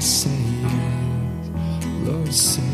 say 0.00 0.30
yes, 0.62 1.50
Lord, 2.06 2.32
say 2.32 2.69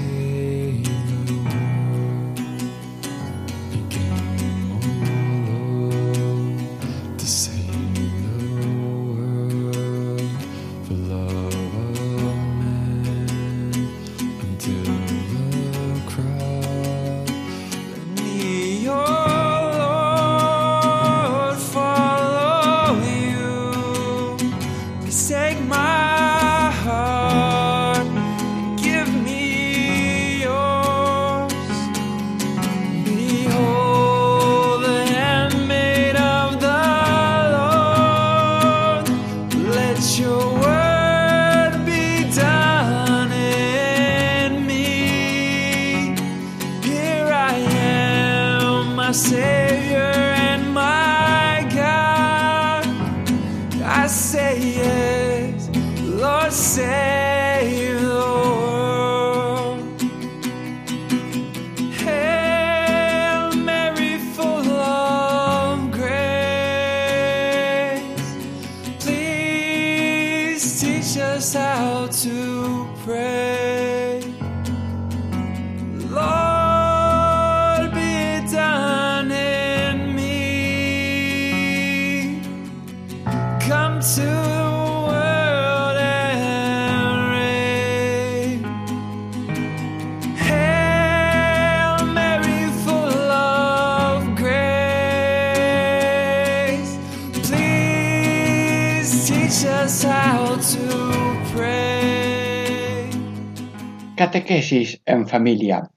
Catequesis 104.46 105.02
en 105.04 105.26
familia. 105.26 105.90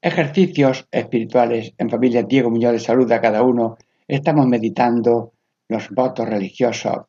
Ejercicios 0.00 0.86
espirituales 0.92 1.74
en 1.78 1.90
familia. 1.90 2.22
Diego 2.22 2.48
Muñoz 2.48 2.74
les 2.74 2.84
saluda 2.84 3.16
a 3.16 3.20
cada 3.20 3.42
uno. 3.42 3.76
Estamos 4.06 4.46
meditando 4.46 5.32
los 5.68 5.90
votos 5.90 6.28
religiosos 6.28 7.06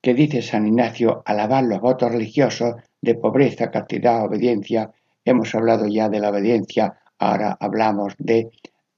que 0.00 0.14
dice 0.14 0.40
San 0.40 0.68
Ignacio, 0.68 1.24
alabar 1.26 1.64
los 1.64 1.80
votos 1.80 2.12
religiosos 2.12 2.76
de 3.02 3.16
pobreza, 3.16 3.72
castidad, 3.72 4.24
obediencia. 4.24 4.92
Hemos 5.24 5.52
hablado 5.56 5.88
ya 5.88 6.08
de 6.08 6.20
la 6.20 6.30
obediencia, 6.30 6.94
ahora 7.18 7.56
hablamos 7.58 8.14
de 8.16 8.50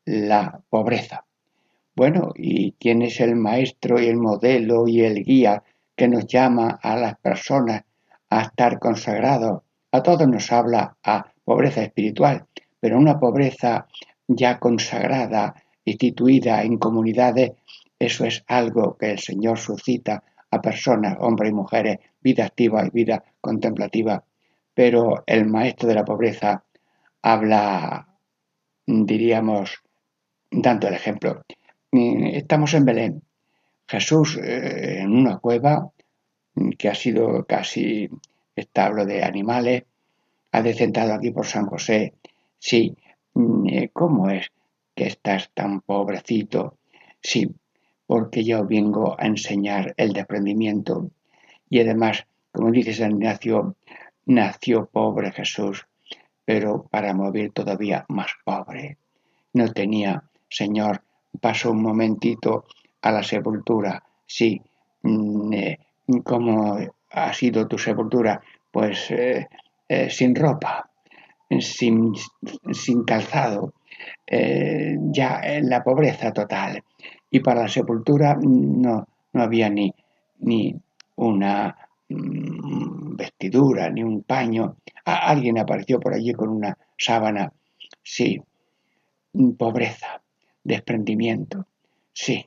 la 0.05 0.61
pobreza. 0.69 1.25
Bueno, 1.97 2.33
¿y 2.37 2.73
quién 2.73 3.01
es 3.01 3.21
el 3.21 3.37
maestro 3.37 3.99
y 3.99 4.07
el 4.07 4.19
modelo 4.19 4.87
y 4.87 5.01
el 5.01 5.25
guía 5.25 5.63
que 5.97 6.09
nos 6.09 6.27
llama 6.27 6.79
a 6.83 6.95
las 6.95 7.17
personas 7.17 7.85
a 8.29 8.43
estar 8.43 8.79
consagrados? 8.79 9.63
A 9.93 10.03
todos 10.03 10.27
nos 10.27 10.51
habla 10.51 10.97
a 11.05 11.33
pobreza 11.45 11.83
espiritual, 11.83 12.47
pero 12.81 12.99
una 12.99 13.21
pobreza 13.21 13.87
ya 14.27 14.59
consagrada, 14.59 15.55
instituida 15.85 16.63
en 16.63 16.79
comunidades, 16.79 17.53
eso 17.99 18.25
es 18.25 18.43
algo 18.47 18.97
que 18.97 19.11
el 19.11 19.19
Señor 19.19 19.59
suscita 19.59 20.25
a 20.51 20.63
personas, 20.63 21.19
hombres 21.21 21.51
y 21.51 21.55
mujeres, 21.55 21.99
vida 22.23 22.47
activa 22.47 22.87
y 22.87 22.91
vida 22.91 23.23
contemplativa. 23.41 24.25
Pero 24.75 25.25
el 25.27 25.47
maestro 25.47 25.89
de 25.89 25.95
la 25.95 26.05
pobreza 26.05 26.65
habla, 27.21 28.09
diríamos, 28.87 29.83
dando 30.51 30.89
el 30.89 30.95
ejemplo. 30.95 31.43
Estamos 31.93 32.73
en 32.75 32.85
Belén. 32.87 33.23
Jesús 33.87 34.39
eh, 34.43 35.01
en 35.01 35.13
una 35.13 35.39
cueva 35.39 35.91
que 36.79 36.89
ha 36.89 36.95
sido 36.95 37.45
casi 37.45 38.09
establo 38.57 39.05
de 39.05 39.23
animales, 39.23 39.85
ha 40.53 40.63
descentado 40.63 41.15
aquí 41.15 41.31
por 41.31 41.47
San 41.47 41.67
José. 41.67 42.15
Sí, 42.59 42.97
mm, 43.35 43.69
eh, 43.69 43.91
¿cómo 43.93 44.29
es 44.31 44.51
que 44.95 45.07
estás 45.07 45.51
tan 45.55 45.81
pobrecito? 45.81 46.77
Sí, 47.21 47.49
porque 48.07 48.45
yo 48.45 48.67
vengo 48.67 49.19
a 49.19 49.27
enseñar 49.27 49.95
el 49.97 50.13
desprendimiento. 50.13 51.11
Y 51.71 51.81
además, 51.81 52.27
como 52.53 52.71
dice 52.71 52.93
San 52.93 53.13
Ignacio, 53.13 53.77
nació 54.27 54.87
pobre 54.87 55.33
Jesús, 55.33 55.87
pero 56.45 56.85
para 56.91 57.15
morir 57.15 57.53
todavía 57.53 58.05
más 58.09 58.33
pobre. 58.45 58.99
No 59.55 59.73
tenía, 59.73 60.23
Señor, 60.49 61.03
paso 61.41 61.71
un 61.71 61.83
momentito 61.83 62.67
a 63.01 63.11
la 63.11 63.23
sepultura. 63.23 64.03
Sí, 64.27 64.61
mm, 65.03 65.53
eh, 65.53 65.79
¿cómo 66.25 66.77
ha 67.13 67.33
sido 67.33 67.67
tu 67.69 67.79
sepultura? 67.79 68.41
pues 68.73 69.11
eh, 69.11 69.47
eh, 69.87 70.11
sin 70.11 70.35
ropa, 70.35 70.91
sin, 71.61 72.13
sin 72.73 73.05
calzado, 73.05 73.75
eh, 74.27 74.97
ya 75.13 75.41
en 75.45 75.69
la 75.69 75.85
pobreza 75.85 76.33
total. 76.33 76.83
Y 77.31 77.41
para 77.41 77.63
la 77.63 77.69
sepultura 77.69 78.37
no, 78.41 79.07
no 79.33 79.43
había 79.43 79.69
ni, 79.69 79.95
ni 80.41 80.75
una 81.17 81.77
mm, 82.09 83.15
vestidura, 83.15 83.91
ni 83.91 84.03
un 84.03 84.23
paño. 84.23 84.77
alguien 85.05 85.59
apareció 85.59 86.01
por 86.01 86.15
allí 86.15 86.33
con 86.33 86.49
una 86.49 86.77
sábana. 86.97 87.53
Sí, 88.03 88.41
pobreza, 89.59 90.23
desprendimiento. 90.65 91.67
Sí. 92.13 92.47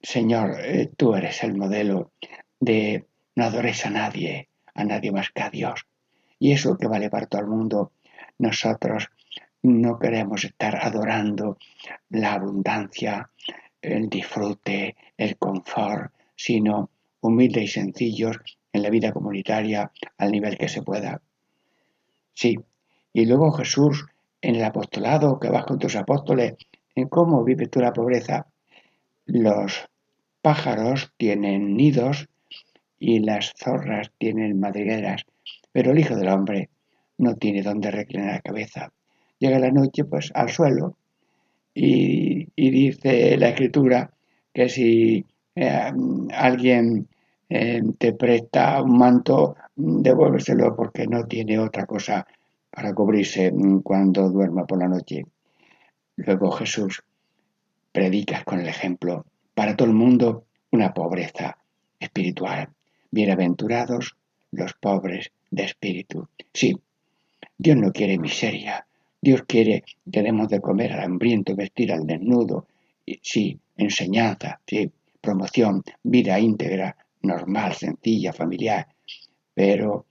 Señor, 0.00 0.56
tú 0.96 1.14
eres 1.14 1.42
el 1.42 1.56
modelo 1.56 2.12
de 2.60 3.07
no 3.38 3.44
adores 3.44 3.86
a 3.86 3.90
nadie, 3.90 4.48
a 4.74 4.82
nadie 4.82 5.12
más 5.12 5.30
que 5.30 5.42
a 5.42 5.48
Dios. 5.48 5.86
Y 6.40 6.50
eso 6.50 6.76
que 6.76 6.88
vale 6.88 7.08
para 7.08 7.26
todo 7.26 7.40
el 7.40 7.46
mundo. 7.46 7.92
Nosotros 8.36 9.10
no 9.62 9.96
queremos 10.00 10.44
estar 10.44 10.74
adorando 10.84 11.56
la 12.10 12.32
abundancia, 12.32 13.30
el 13.80 14.08
disfrute, 14.08 14.96
el 15.16 15.36
confort, 15.36 16.12
sino 16.34 16.90
humildes 17.20 17.62
y 17.62 17.68
sencillos 17.68 18.38
en 18.72 18.82
la 18.82 18.90
vida 18.90 19.12
comunitaria 19.12 19.92
al 20.16 20.32
nivel 20.32 20.58
que 20.58 20.68
se 20.68 20.82
pueda. 20.82 21.22
Sí, 22.34 22.58
y 23.12 23.24
luego 23.26 23.52
Jesús 23.52 24.06
en 24.42 24.56
el 24.56 24.64
apostolado 24.64 25.38
que 25.38 25.48
vas 25.48 25.64
con 25.64 25.78
tus 25.78 25.94
apóstoles, 25.94 26.56
en 26.96 27.08
cómo 27.08 27.44
vives 27.44 27.70
tú 27.70 27.78
la 27.78 27.92
pobreza. 27.92 28.48
Los 29.26 29.88
pájaros 30.42 31.12
tienen 31.16 31.76
nidos 31.76 32.28
y 32.98 33.20
las 33.20 33.52
zorras 33.56 34.10
tienen 34.18 34.58
madrigueras, 34.58 35.24
pero 35.72 35.92
el 35.92 35.98
Hijo 35.98 36.16
del 36.16 36.28
Hombre 36.28 36.70
no 37.18 37.36
tiene 37.36 37.62
dónde 37.62 37.90
reclinar 37.90 38.34
la 38.34 38.40
cabeza. 38.40 38.92
Llega 39.38 39.58
la 39.58 39.70
noche, 39.70 40.04
pues, 40.04 40.30
al 40.34 40.48
suelo 40.48 40.96
y, 41.74 42.48
dice 42.56 43.36
la 43.36 43.50
Escritura 43.50 44.10
que 44.52 44.68
si 44.68 45.24
eh, 45.54 45.92
alguien 46.34 47.08
eh, 47.48 47.82
te 47.98 48.12
presta 48.12 48.82
un 48.82 48.98
manto, 48.98 49.56
devuélveselo 49.76 50.74
porque 50.74 51.06
no 51.06 51.24
tiene 51.26 51.58
otra 51.58 51.86
cosa 51.86 52.26
para 52.70 52.92
cubrirse 52.92 53.52
cuando 53.82 54.28
duerma 54.28 54.66
por 54.66 54.78
la 54.78 54.88
noche. 54.88 55.24
Luego 56.16 56.50
Jesús 56.50 57.02
predica 57.92 58.44
con 58.44 58.60
el 58.60 58.68
ejemplo 58.68 59.24
para 59.54 59.76
todo 59.76 59.88
el 59.88 59.94
mundo 59.94 60.44
una 60.70 60.92
pobreza 60.92 61.56
espiritual. 61.98 62.68
Bienaventurados 63.10 64.16
los 64.50 64.74
pobres 64.74 65.32
de 65.50 65.64
espíritu. 65.64 66.28
Sí, 66.52 66.78
Dios 67.56 67.76
no 67.78 67.90
quiere 67.90 68.18
miseria. 68.18 68.86
Dios 69.20 69.44
quiere 69.46 69.82
que 70.12 70.22
demos 70.22 70.48
de 70.50 70.60
comer 70.60 70.92
al 70.92 71.04
hambriento, 71.04 71.56
vestir 71.56 71.90
al 71.90 72.06
desnudo. 72.06 72.66
Sí, 73.22 73.58
enseñanza, 73.78 74.60
sí, 74.66 74.90
promoción, 75.22 75.82
vida 76.02 76.38
íntegra, 76.38 76.96
normal, 77.22 77.74
sencilla, 77.74 78.34
familiar. 78.34 78.86
pero 79.54 80.04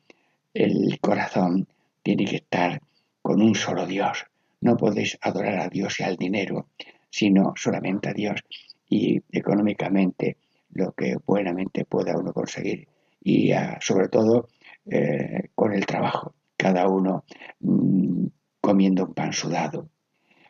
el 0.54 1.00
corazón 1.00 1.68
tiene 2.02 2.26
que 2.26 2.38
estar 2.38 2.82
con 3.22 3.44
un 3.44 3.54
solo 3.54 3.86
Dios. 3.86 4.26
No 4.62 4.76
podéis 4.76 5.20
adorar 5.22 5.60
a 5.60 5.70
Dios 5.70 6.00
y 6.00 6.04
al 6.04 6.18
dinero, 6.18 6.70
sino 7.12 7.54
solamente 7.56 8.10
a 8.10 8.14
Dios 8.14 8.44
y 8.90 9.22
económicamente 9.32 10.38
lo 10.78 10.94
que 10.94 11.18
buenamente 11.26 11.86
pueda 11.86 12.18
uno 12.18 12.32
conseguir 12.34 12.88
y 13.22 13.52
ah, 13.52 13.78
sobre 13.82 14.08
todo 14.08 14.48
eh, 14.86 15.50
con 15.54 15.74
el 15.74 15.86
trabajo, 15.86 16.34
cada 16.56 16.88
uno 16.88 17.26
mm, 17.60 18.26
comiendo 18.62 19.06
un 19.06 19.14
pan 19.14 19.34
sudado. 19.34 19.90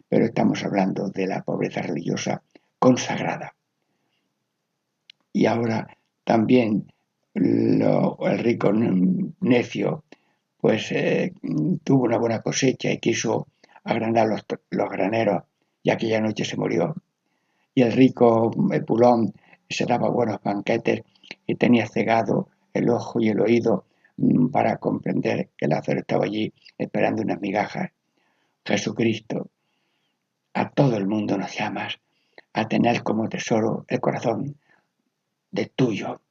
Pero 0.07 0.25
estamos 0.25 0.63
hablando 0.63 1.09
de 1.09 1.27
la 1.27 1.41
pobreza 1.43 1.81
religiosa 1.81 2.43
consagrada. 2.77 3.55
Y 5.33 5.45
ahora 5.45 5.87
también 6.23 6.91
el 7.33 8.39
rico 8.39 8.71
necio 8.73 10.03
pues 10.57 10.91
eh, 10.91 11.33
tuvo 11.83 12.03
una 12.05 12.17
buena 12.17 12.41
cosecha 12.41 12.91
y 12.91 12.97
quiso 12.97 13.47
agrandar 13.83 14.27
los, 14.27 14.45
los 14.71 14.89
graneros 14.89 15.43
y 15.83 15.89
aquella 15.89 16.19
noche 16.19 16.45
se 16.45 16.57
murió. 16.57 16.95
Y 17.73 17.83
el 17.83 17.91
rico 17.91 18.51
Se 19.69 19.85
daba 19.85 20.09
buenos 20.09 20.41
banquetes 20.41 21.01
y 21.45 21.55
tenía 21.55 21.87
cegado 21.87 22.49
el 22.73 22.89
ojo 22.89 23.19
y 23.19 23.29
el 23.29 23.39
oído 23.39 23.85
mm, 24.17 24.47
para 24.47 24.77
comprender 24.77 25.49
que 25.57 25.67
Lázaro 25.67 25.99
estaba 25.99 26.25
allí 26.25 26.53
esperando 26.77 27.21
unas 27.21 27.41
migajas. 27.41 27.91
Jesucristo, 28.65 29.49
a 30.53 30.69
todo 30.69 30.97
el 30.97 31.07
mundo 31.07 31.37
nos 31.37 31.55
llamas 31.57 31.99
a 32.53 32.67
tener 32.67 33.03
como 33.03 33.29
tesoro 33.29 33.85
el 33.87 33.99
corazón 33.99 34.57
de 35.51 35.67
tuyo. 35.67 36.21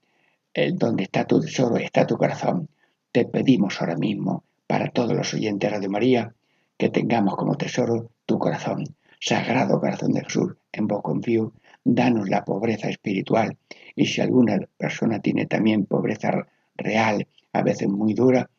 El 0.52 0.76
donde 0.76 1.04
está 1.04 1.24
tu 1.24 1.40
tesoro 1.40 1.76
está 1.76 2.06
tu 2.06 2.16
corazón. 2.16 2.68
Te 3.12 3.24
pedimos 3.24 3.80
ahora 3.80 3.96
mismo, 3.96 4.44
para 4.66 4.88
todos 4.88 5.14
los 5.14 5.32
oyentes 5.34 5.80
de 5.80 5.88
María, 5.88 6.34
que 6.76 6.88
tengamos 6.88 7.36
como 7.36 7.56
tesoro 7.56 8.10
tu 8.26 8.38
corazón. 8.38 8.84
Sagrado 9.20 9.80
corazón 9.80 10.12
de 10.12 10.24
Jesús, 10.24 10.54
en 10.72 10.86
vos 10.86 11.02
confío, 11.02 11.52
danos 11.86 12.28
la 12.28 12.44
pobreza 12.44 12.88
espiritual. 12.88 13.56
Y 13.94 14.06
si 14.06 14.20
alguna 14.20 14.58
persona 14.76 15.20
tiene 15.20 15.46
también 15.46 15.86
pobreza 15.86 16.46
real, 16.76 17.26
a 17.52 17.62
veces 17.62 17.88
muy 17.88 18.12
dura, 18.12 18.50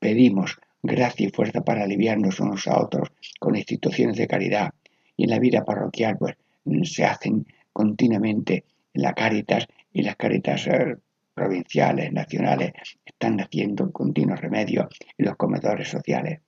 pedimos 0.00 0.58
gracia 0.82 1.26
y 1.26 1.30
fuerza 1.30 1.62
para 1.62 1.84
aliviarnos 1.84 2.40
unos 2.40 2.66
a 2.66 2.80
otros 2.80 3.12
con 3.38 3.56
instituciones 3.56 4.16
de 4.16 4.26
caridad. 4.26 4.74
Y 5.16 5.24
en 5.24 5.30
la 5.30 5.38
vida 5.38 5.64
parroquial, 5.64 6.18
pues 6.18 6.36
se 6.82 7.04
hacen 7.04 7.46
continuamente 7.72 8.64
la 8.94 9.14
Caritas 9.14 9.66
y 9.92 10.02
las 10.02 10.16
Caritas 10.16 10.66
eh, 10.66 10.96
provinciales, 11.34 12.12
nacionales, 12.12 12.72
están 13.04 13.40
haciendo 13.40 13.92
continuos 13.92 14.40
remedios 14.40 14.86
en 15.16 15.26
los 15.26 15.36
comedores 15.36 15.88
sociales. 15.88 16.40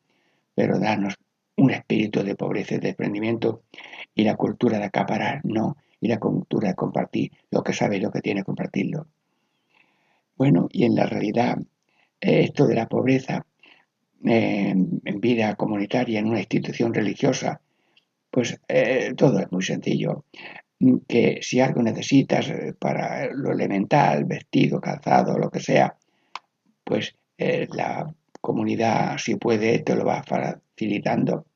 Pero 0.54 0.78
danos 0.80 1.14
un 1.56 1.70
espíritu 1.70 2.24
de 2.24 2.34
pobreza 2.34 2.74
y 2.74 2.78
desprendimiento 2.78 3.62
y 4.14 4.24
la 4.24 4.34
cultura 4.34 4.78
de 4.78 4.84
acaparar, 4.84 5.40
no, 5.44 5.76
y 6.00 6.08
la 6.08 6.18
cultura 6.18 6.68
de 6.68 6.74
compartir 6.74 7.32
lo 7.50 7.62
que 7.62 7.72
sabe 7.72 7.96
y 7.96 8.00
lo 8.00 8.10
que 8.10 8.20
tiene, 8.20 8.44
compartirlo. 8.44 9.06
Bueno, 10.36 10.68
y 10.70 10.84
en 10.84 10.94
la 10.94 11.06
realidad, 11.06 11.58
esto 12.20 12.66
de 12.66 12.74
la 12.74 12.88
pobreza 12.88 13.44
eh, 14.24 14.74
en 15.04 15.20
vida 15.20 15.54
comunitaria, 15.54 16.18
en 16.18 16.26
una 16.26 16.40
institución 16.40 16.92
religiosa, 16.92 17.60
pues 18.30 18.60
eh, 18.68 19.14
todo 19.16 19.38
es 19.38 19.50
muy 19.52 19.62
sencillo. 19.62 20.24
Que 21.08 21.38
si 21.40 21.60
algo 21.60 21.82
necesitas 21.82 22.48
eh, 22.50 22.74
para 22.78 23.32
lo 23.32 23.52
elemental, 23.52 24.24
vestido, 24.24 24.80
calzado, 24.80 25.38
lo 25.38 25.50
que 25.50 25.60
sea, 25.60 25.96
pues 26.84 27.14
la 27.36 28.12
comunidad, 28.40 29.16
si 29.18 29.36
puede, 29.36 29.78
te 29.80 29.94
lo 29.94 30.04
va 30.04 30.24
facilitando. 30.24 31.46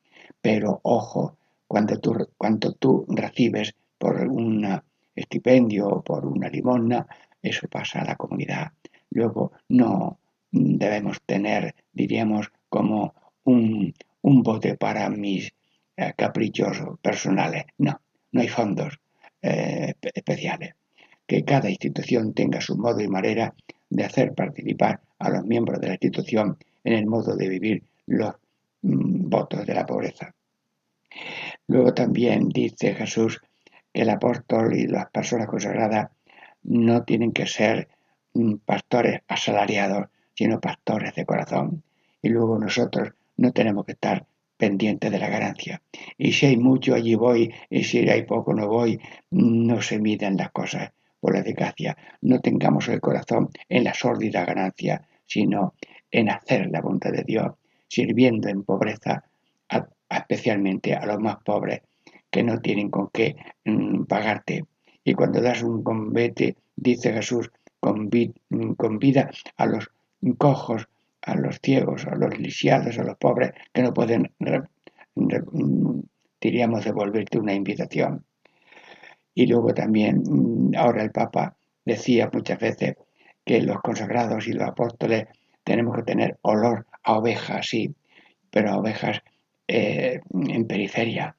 Pero 0.40 0.78
ojo, 0.84 1.36
cuando 1.66 1.98
tú, 1.98 2.28
cuando 2.36 2.72
tú 2.74 3.04
recibes 3.08 3.74
por 4.02 4.16
un 4.26 4.66
estipendio 5.14 5.86
o 5.86 6.02
por 6.02 6.26
una 6.26 6.48
limosna, 6.48 7.06
eso 7.40 7.68
pasa 7.68 8.00
a 8.00 8.04
la 8.04 8.16
comunidad. 8.16 8.72
Luego 9.10 9.52
no 9.68 10.18
debemos 10.50 11.22
tener, 11.24 11.76
diríamos, 11.92 12.50
como 12.68 13.14
un, 13.44 13.94
bote 14.22 14.74
para 14.76 15.08
mis 15.08 15.52
eh, 15.96 16.14
caprichos 16.16 16.78
personales. 17.00 17.66
No, 17.78 18.00
no 18.32 18.40
hay 18.40 18.48
fondos 18.48 18.98
eh, 19.40 19.94
especiales. 20.02 20.74
Que 21.24 21.44
cada 21.44 21.70
institución 21.70 22.34
tenga 22.34 22.60
su 22.60 22.76
modo 22.76 23.00
y 23.00 23.06
manera 23.06 23.54
de 23.88 24.04
hacer 24.04 24.34
participar 24.34 25.00
a 25.20 25.30
los 25.30 25.44
miembros 25.44 25.80
de 25.80 25.86
la 25.86 25.94
institución 25.94 26.58
en 26.82 26.94
el 26.94 27.06
modo 27.06 27.36
de 27.36 27.48
vivir 27.48 27.84
los 28.06 28.34
mm, 28.82 29.28
votos 29.30 29.64
de 29.64 29.74
la 29.74 29.86
pobreza. 29.86 30.34
Luego 31.68 31.94
también 31.94 32.48
dice 32.48 32.94
Jesús 32.94 33.40
el 33.92 34.10
apóstol 34.10 34.74
y 34.74 34.86
las 34.86 35.10
personas 35.10 35.48
consagradas 35.48 36.10
no 36.62 37.04
tienen 37.04 37.32
que 37.32 37.46
ser 37.46 37.88
mm, 38.34 38.56
pastores 38.64 39.22
asalariados, 39.28 40.08
sino 40.34 40.60
pastores 40.60 41.14
de 41.14 41.26
corazón. 41.26 41.82
Y 42.22 42.28
luego 42.28 42.58
nosotros 42.58 43.10
no 43.36 43.52
tenemos 43.52 43.84
que 43.84 43.92
estar 43.92 44.26
pendientes 44.56 45.10
de 45.10 45.18
la 45.18 45.28
ganancia. 45.28 45.82
Y 46.16 46.32
si 46.32 46.46
hay 46.46 46.56
mucho, 46.56 46.94
allí 46.94 47.14
voy, 47.16 47.52
y 47.68 47.84
si 47.84 48.08
hay 48.08 48.22
poco, 48.22 48.54
no 48.54 48.68
voy. 48.68 49.00
No 49.30 49.82
se 49.82 49.98
miden 49.98 50.36
las 50.36 50.52
cosas 50.52 50.92
por 51.18 51.34
la 51.34 51.40
eficacia. 51.40 51.96
No 52.20 52.40
tengamos 52.40 52.88
el 52.88 53.00
corazón 53.00 53.50
en 53.68 53.84
la 53.84 53.94
sórdida 53.94 54.44
ganancia, 54.44 55.02
sino 55.26 55.74
en 56.10 56.30
hacer 56.30 56.68
la 56.70 56.80
voluntad 56.80 57.10
de 57.10 57.24
Dios, 57.24 57.54
sirviendo 57.88 58.48
en 58.48 58.62
pobreza, 58.62 59.24
especialmente 60.08 60.94
a 60.94 61.06
los 61.06 61.18
más 61.18 61.38
pobres 61.44 61.82
que 62.32 62.42
no 62.42 62.60
tienen 62.60 62.90
con 62.90 63.10
qué 63.12 63.36
mm, 63.64 64.04
pagarte. 64.04 64.64
Y 65.04 65.14
cuando 65.14 65.40
das 65.40 65.62
un 65.62 65.84
convete, 65.84 66.56
dice 66.74 67.12
Jesús, 67.12 67.50
mm, 67.82 68.72
convida 68.72 69.30
a 69.56 69.66
los 69.66 69.90
cojos, 70.38 70.88
a 71.20 71.36
los 71.36 71.60
ciegos, 71.60 72.06
a 72.06 72.16
los 72.16 72.36
lisiados, 72.38 72.98
a 72.98 73.04
los 73.04 73.18
pobres, 73.18 73.52
que 73.72 73.82
no 73.82 73.92
pueden, 73.92 74.32
mm, 74.38 76.00
diríamos, 76.40 76.84
devolverte 76.84 77.38
una 77.38 77.54
invitación. 77.54 78.24
Y 79.34 79.46
luego 79.46 79.74
también, 79.74 80.22
ahora 80.76 81.02
el 81.02 81.10
Papa 81.10 81.54
decía 81.84 82.30
muchas 82.32 82.58
veces 82.58 82.96
que 83.44 83.60
los 83.60 83.80
consagrados 83.82 84.48
y 84.48 84.52
los 84.52 84.68
apóstoles 84.68 85.26
tenemos 85.64 85.96
que 85.96 86.02
tener 86.02 86.38
olor 86.42 86.86
a 87.02 87.18
ovejas, 87.18 87.66
sí, 87.66 87.94
pero 88.50 88.70
a 88.70 88.78
ovejas 88.78 89.22
eh, 89.68 90.20
en 90.32 90.66
periferia, 90.66 91.36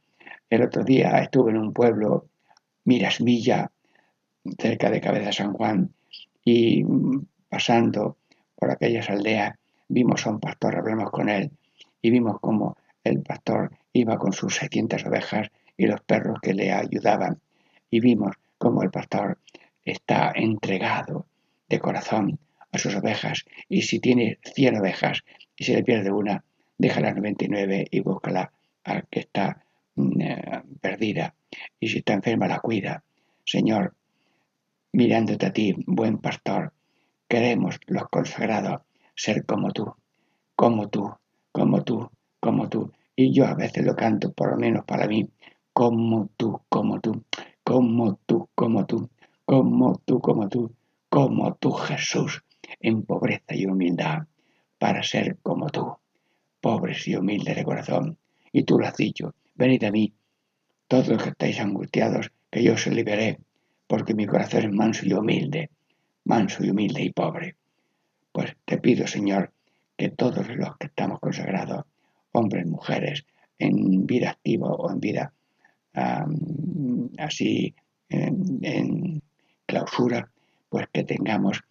el 0.49 0.61
otro 0.63 0.83
día 0.83 1.19
estuve 1.19 1.51
en 1.51 1.57
un 1.57 1.73
pueblo, 1.73 2.27
Mirasmilla, 2.85 3.71
cerca 4.57 4.89
de 4.89 5.01
Cabeza 5.01 5.31
San 5.31 5.53
Juan, 5.53 5.93
y 6.43 6.83
pasando 7.49 8.17
por 8.55 8.71
aquellas 8.71 9.09
aldeas 9.09 9.55
vimos 9.87 10.25
a 10.25 10.31
un 10.31 10.39
pastor, 10.39 10.75
hablamos 10.75 11.11
con 11.11 11.29
él, 11.29 11.51
y 12.01 12.09
vimos 12.09 12.39
cómo 12.39 12.77
el 13.03 13.21
pastor 13.21 13.71
iba 13.93 14.17
con 14.17 14.33
sus 14.33 14.55
600 14.55 15.05
ovejas 15.05 15.49
y 15.77 15.87
los 15.87 16.01
perros 16.01 16.39
que 16.41 16.53
le 16.53 16.71
ayudaban, 16.71 17.39
y 17.89 17.99
vimos 17.99 18.35
cómo 18.57 18.83
el 18.83 18.91
pastor 18.91 19.39
está 19.85 20.31
entregado 20.35 21.25
de 21.69 21.79
corazón 21.79 22.39
a 22.71 22.77
sus 22.77 22.95
ovejas, 22.95 23.45
y 23.69 23.83
si 23.83 23.99
tiene 23.99 24.39
100 24.43 24.77
ovejas 24.77 25.23
y 25.55 25.63
se 25.63 25.73
le 25.73 25.83
pierde 25.83 26.11
una, 26.11 26.43
deja 26.77 26.99
las 26.99 27.15
99 27.15 27.87
y 27.89 27.99
búscala 27.99 28.51
al 28.83 29.07
que 29.07 29.21
está 29.21 29.63
perdida 30.81 31.35
y 31.79 31.87
si 31.87 31.99
está 31.99 32.13
enferma 32.13 32.47
la 32.47 32.59
cuida. 32.59 33.03
Señor, 33.45 33.95
mirándote 34.91 35.45
a 35.45 35.53
ti, 35.53 35.75
buen 35.85 36.17
pastor, 36.19 36.73
queremos 37.27 37.79
los 37.87 38.07
consagrados 38.09 38.81
ser 39.15 39.45
como 39.45 39.71
tú, 39.71 39.93
como 40.55 40.89
tú, 40.89 41.11
como 41.51 41.83
tú, 41.83 42.09
como 42.39 42.69
tú. 42.69 42.91
Y 43.15 43.33
yo 43.33 43.45
a 43.45 43.53
veces 43.53 43.85
lo 43.85 43.95
canto, 43.95 44.31
por 44.33 44.51
lo 44.51 44.57
menos 44.57 44.85
para 44.85 45.07
mí, 45.07 45.29
como 45.71 46.29
tú, 46.37 46.61
como 46.69 46.99
tú, 46.99 47.23
como 47.63 48.15
tú, 48.25 48.49
como 48.53 48.85
tú, 48.85 49.09
como 49.45 49.97
tú, 50.05 50.19
como 50.19 50.49
tú, 50.49 50.75
como 51.09 51.55
tú, 51.55 51.71
Jesús, 51.71 52.43
en 52.79 53.03
pobreza 53.03 53.55
y 53.55 53.65
humildad, 53.65 54.23
para 54.79 55.03
ser 55.03 55.37
como 55.43 55.69
tú, 55.69 55.95
pobres 56.59 57.07
y 57.07 57.15
humildes 57.15 57.55
de 57.55 57.63
corazón. 57.63 58.17
Y 58.51 58.63
tú 58.63 58.79
lo 58.79 58.87
Venid 59.55 59.83
a 59.83 59.91
mí, 59.91 60.13
todos 60.87 61.07
los 61.07 61.23
que 61.23 61.29
estáis 61.29 61.59
angustiados, 61.59 62.31
que 62.49 62.63
yo 62.63 62.73
os 62.73 62.87
liberé, 62.87 63.39
porque 63.87 64.13
mi 64.13 64.25
corazón 64.25 64.63
es 64.63 64.71
manso 64.71 65.05
y 65.05 65.13
humilde, 65.13 65.69
manso 66.25 66.63
y 66.63 66.69
humilde 66.69 67.03
y 67.03 67.11
pobre. 67.11 67.55
Pues 68.31 68.55
te 68.65 68.77
pido, 68.77 69.05
Señor, 69.07 69.51
que 69.97 70.09
todos 70.09 70.47
los 70.55 70.77
que 70.77 70.87
estamos 70.87 71.19
consagrados, 71.19 71.85
hombres, 72.31 72.65
mujeres, 72.65 73.25
en 73.59 74.05
vida 74.05 74.31
activa 74.31 74.71
o 74.71 74.91
en 74.91 74.99
vida 74.99 75.33
así 77.17 77.75
en, 78.09 79.21
clausura, 79.65 80.29
pues 80.69 80.87
que 80.91 81.03
tengamos 81.03 81.61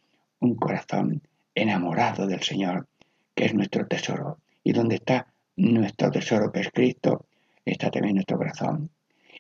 un 0.41 0.55
corazón 0.57 1.23
enamorado 1.55 2.27
del 2.27 2.43
Señor, 2.43 2.89
que 3.35 3.45
es 3.45 3.55
nuestro 3.55 3.87
tesoro. 3.87 4.39
Y 4.65 4.73
donde 4.73 4.97
está 4.97 5.33
nuestro 5.57 6.11
tesoro, 6.11 6.51
que 6.51 6.61
es 6.61 6.71
Cristo, 6.73 7.27
está 7.65 7.91
también 7.91 8.15
nuestro 8.15 8.39
corazón. 8.39 8.91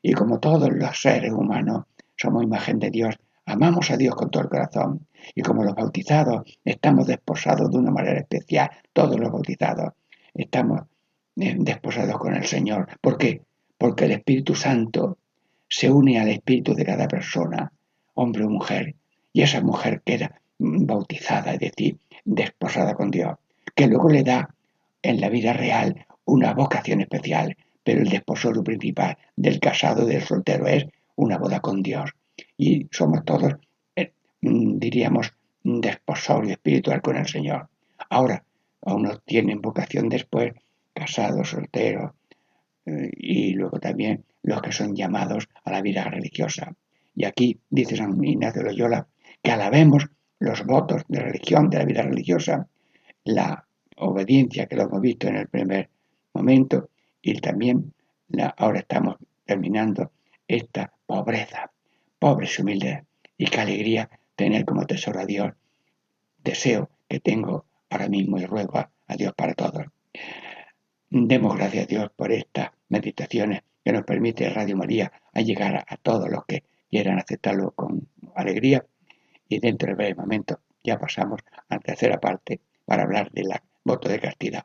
Y 0.02 0.12
como 0.12 0.40
todos 0.40 0.70
los 0.72 1.00
seres 1.00 1.32
humanos 1.32 1.84
somos 2.16 2.42
imagen 2.42 2.78
de 2.78 2.90
Dios, 2.90 3.16
amamos 3.46 3.90
a 3.90 3.96
Dios 3.96 4.14
con 4.14 4.30
todo 4.30 4.42
el 4.42 4.48
corazón. 4.48 5.06
Y 5.34 5.42
como 5.42 5.64
los 5.64 5.74
bautizados 5.74 6.42
estamos 6.64 7.06
desposados 7.06 7.70
de 7.70 7.78
una 7.78 7.90
manera 7.90 8.20
especial, 8.20 8.70
todos 8.92 9.18
los 9.18 9.30
bautizados 9.30 9.92
estamos 10.34 10.82
eh, 11.36 11.56
desposados 11.58 12.18
con 12.18 12.34
el 12.34 12.46
Señor. 12.46 12.88
¿Por 13.00 13.18
qué? 13.18 13.42
Porque 13.78 14.04
el 14.04 14.12
Espíritu 14.12 14.54
Santo 14.54 15.18
se 15.68 15.90
une 15.90 16.20
al 16.20 16.28
espíritu 16.28 16.74
de 16.74 16.84
cada 16.84 17.08
persona, 17.08 17.72
hombre 18.12 18.44
o 18.44 18.50
mujer, 18.50 18.94
y 19.32 19.40
esa 19.40 19.62
mujer 19.62 20.02
queda 20.04 20.42
bautizada, 20.58 21.54
es 21.54 21.60
decir, 21.60 21.98
desposada 22.26 22.94
con 22.94 23.10
Dios, 23.10 23.36
que 23.74 23.86
luego 23.86 24.10
le 24.10 24.22
da 24.22 24.54
en 25.00 25.18
la 25.18 25.30
vida 25.30 25.54
real 25.54 26.06
una 26.26 26.52
vocación 26.52 27.00
especial, 27.00 27.56
pero 27.82 28.02
el 28.02 28.08
desposorio 28.08 28.62
principal 28.62 29.18
del 29.36 29.60
casado, 29.60 30.06
del 30.06 30.22
soltero, 30.22 30.66
es 30.66 30.86
una 31.16 31.38
boda 31.38 31.60
con 31.60 31.82
Dios. 31.82 32.10
Y 32.56 32.88
somos 32.90 33.24
todos, 33.24 33.54
eh, 33.96 34.12
mm, 34.40 34.78
diríamos, 34.78 35.32
desposorio 35.62 36.52
espiritual 36.52 37.02
con 37.02 37.16
el 37.16 37.26
Señor. 37.26 37.68
Ahora, 38.10 38.44
unos 38.80 39.22
tienen 39.24 39.60
vocación 39.60 40.08
después, 40.08 40.52
casados, 40.92 41.50
solteros, 41.50 42.12
eh, 42.86 43.10
y 43.16 43.54
luego 43.54 43.78
también 43.78 44.24
los 44.42 44.60
que 44.60 44.72
son 44.72 44.94
llamados 44.94 45.48
a 45.64 45.70
la 45.70 45.82
vida 45.82 46.04
religiosa. 46.04 46.74
Y 47.14 47.24
aquí 47.24 47.60
dice 47.70 47.96
San 47.96 48.22
Ignacio 48.24 48.62
Loyola 48.62 49.06
que 49.42 49.52
alabemos 49.52 50.08
los 50.38 50.64
votos 50.64 51.02
de 51.08 51.20
religión, 51.20 51.70
de 51.70 51.78
la 51.78 51.84
vida 51.84 52.02
religiosa, 52.02 52.66
la 53.24 53.66
obediencia 53.96 54.66
que 54.66 54.76
lo 54.76 54.82
hemos 54.84 55.00
visto 55.00 55.28
en 55.28 55.36
el 55.36 55.48
primer 55.48 55.88
momento 56.34 56.88
y 57.22 57.40
también 57.40 57.94
la, 58.28 58.48
ahora 58.48 58.80
estamos 58.80 59.16
terminando 59.46 60.10
esta 60.48 60.92
pobreza, 61.06 61.70
pobres 62.18 62.58
y 62.58 62.62
humildes 62.62 63.02
y 63.38 63.46
qué 63.46 63.60
alegría 63.60 64.10
tener 64.36 64.64
como 64.64 64.86
tesoro 64.86 65.20
a 65.20 65.26
Dios. 65.26 65.52
Deseo 66.42 66.90
que 67.08 67.20
tengo 67.20 67.64
ahora 67.88 68.08
mismo 68.08 68.38
y 68.38 68.44
ruego 68.46 68.78
a, 68.78 68.90
Dios 69.16 69.34
para 69.36 69.54
todos. 69.54 69.84
Demos 71.10 71.56
gracias 71.56 71.84
a 71.84 71.86
Dios 71.86 72.10
por 72.16 72.32
estas 72.32 72.70
meditaciones 72.88 73.62
que 73.84 73.92
nos 73.92 74.04
permite 74.04 74.48
Radio 74.48 74.76
María 74.76 75.12
a 75.34 75.42
llegar 75.42 75.84
a, 75.86 75.96
todos 75.98 76.30
los 76.30 76.46
que 76.46 76.64
quieran 76.90 77.18
aceptarlo 77.18 77.72
con 77.72 78.08
alegría. 78.34 78.86
Y 79.48 79.58
dentro 79.58 79.88
de 79.88 79.94
breve 79.94 80.14
momento 80.14 80.60
ya 80.82 80.98
pasamos 80.98 81.40
a 81.68 81.74
la 81.74 81.78
tercera 81.78 82.18
parte 82.18 82.60
para 82.86 83.02
hablar 83.02 83.30
del 83.32 83.48
voto 83.84 84.08
de 84.08 84.18
castidad. 84.18 84.64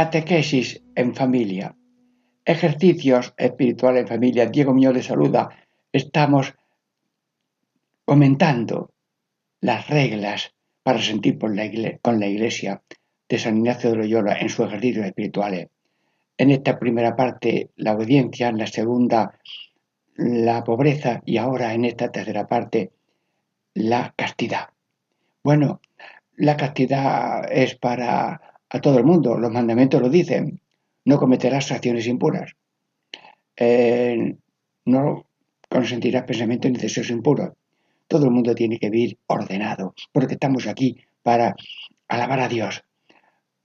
Catequesis 0.00 0.82
en 0.94 1.14
familia. 1.14 1.76
Ejercicios 2.46 3.34
espirituales 3.36 4.00
en 4.00 4.08
familia. 4.08 4.46
Diego 4.46 4.72
Muñoz 4.72 4.94
le 4.94 5.02
saluda. 5.02 5.50
Estamos 5.92 6.54
comentando 8.06 8.94
las 9.60 9.90
reglas 9.90 10.54
para 10.82 11.02
sentir 11.02 11.38
con 11.38 11.54
la 12.18 12.26
iglesia 12.26 12.82
de 13.28 13.38
San 13.38 13.58
Ignacio 13.58 13.90
de 13.90 13.96
Loyola 13.96 14.38
en 14.38 14.48
sus 14.48 14.68
ejercicios 14.68 15.04
espirituales. 15.04 15.68
En 16.38 16.50
esta 16.50 16.78
primera 16.78 17.14
parte 17.14 17.68
la 17.76 17.92
obediencia, 17.92 18.48
en 18.48 18.56
la 18.56 18.68
segunda 18.68 19.38
la 20.16 20.64
pobreza 20.64 21.20
y 21.26 21.36
ahora 21.36 21.74
en 21.74 21.84
esta 21.84 22.10
tercera 22.10 22.48
parte 22.48 22.90
la 23.74 24.14
castidad. 24.16 24.70
Bueno, 25.44 25.82
la 26.36 26.56
castidad 26.56 27.52
es 27.52 27.74
para 27.74 28.49
a 28.70 28.80
todo 28.80 28.98
el 28.98 29.04
mundo. 29.04 29.36
Los 29.36 29.52
mandamientos 29.52 30.00
lo 30.00 30.08
dicen. 30.08 30.60
No 31.04 31.18
cometerás 31.18 31.72
acciones 31.72 32.06
impuras. 32.06 32.56
Eh, 33.56 34.36
no 34.86 35.26
consentirás 35.68 36.24
pensamientos 36.24 36.70
ni 36.70 36.78
deseos 36.78 37.10
impuros. 37.10 37.50
Todo 38.08 38.26
el 38.26 38.30
mundo 38.32 38.54
tiene 38.54 38.78
que 38.78 38.90
vivir 38.90 39.18
ordenado, 39.26 39.94
porque 40.12 40.34
estamos 40.34 40.66
aquí 40.66 40.96
para 41.22 41.54
alabar 42.08 42.40
a 42.40 42.48
Dios, 42.48 42.82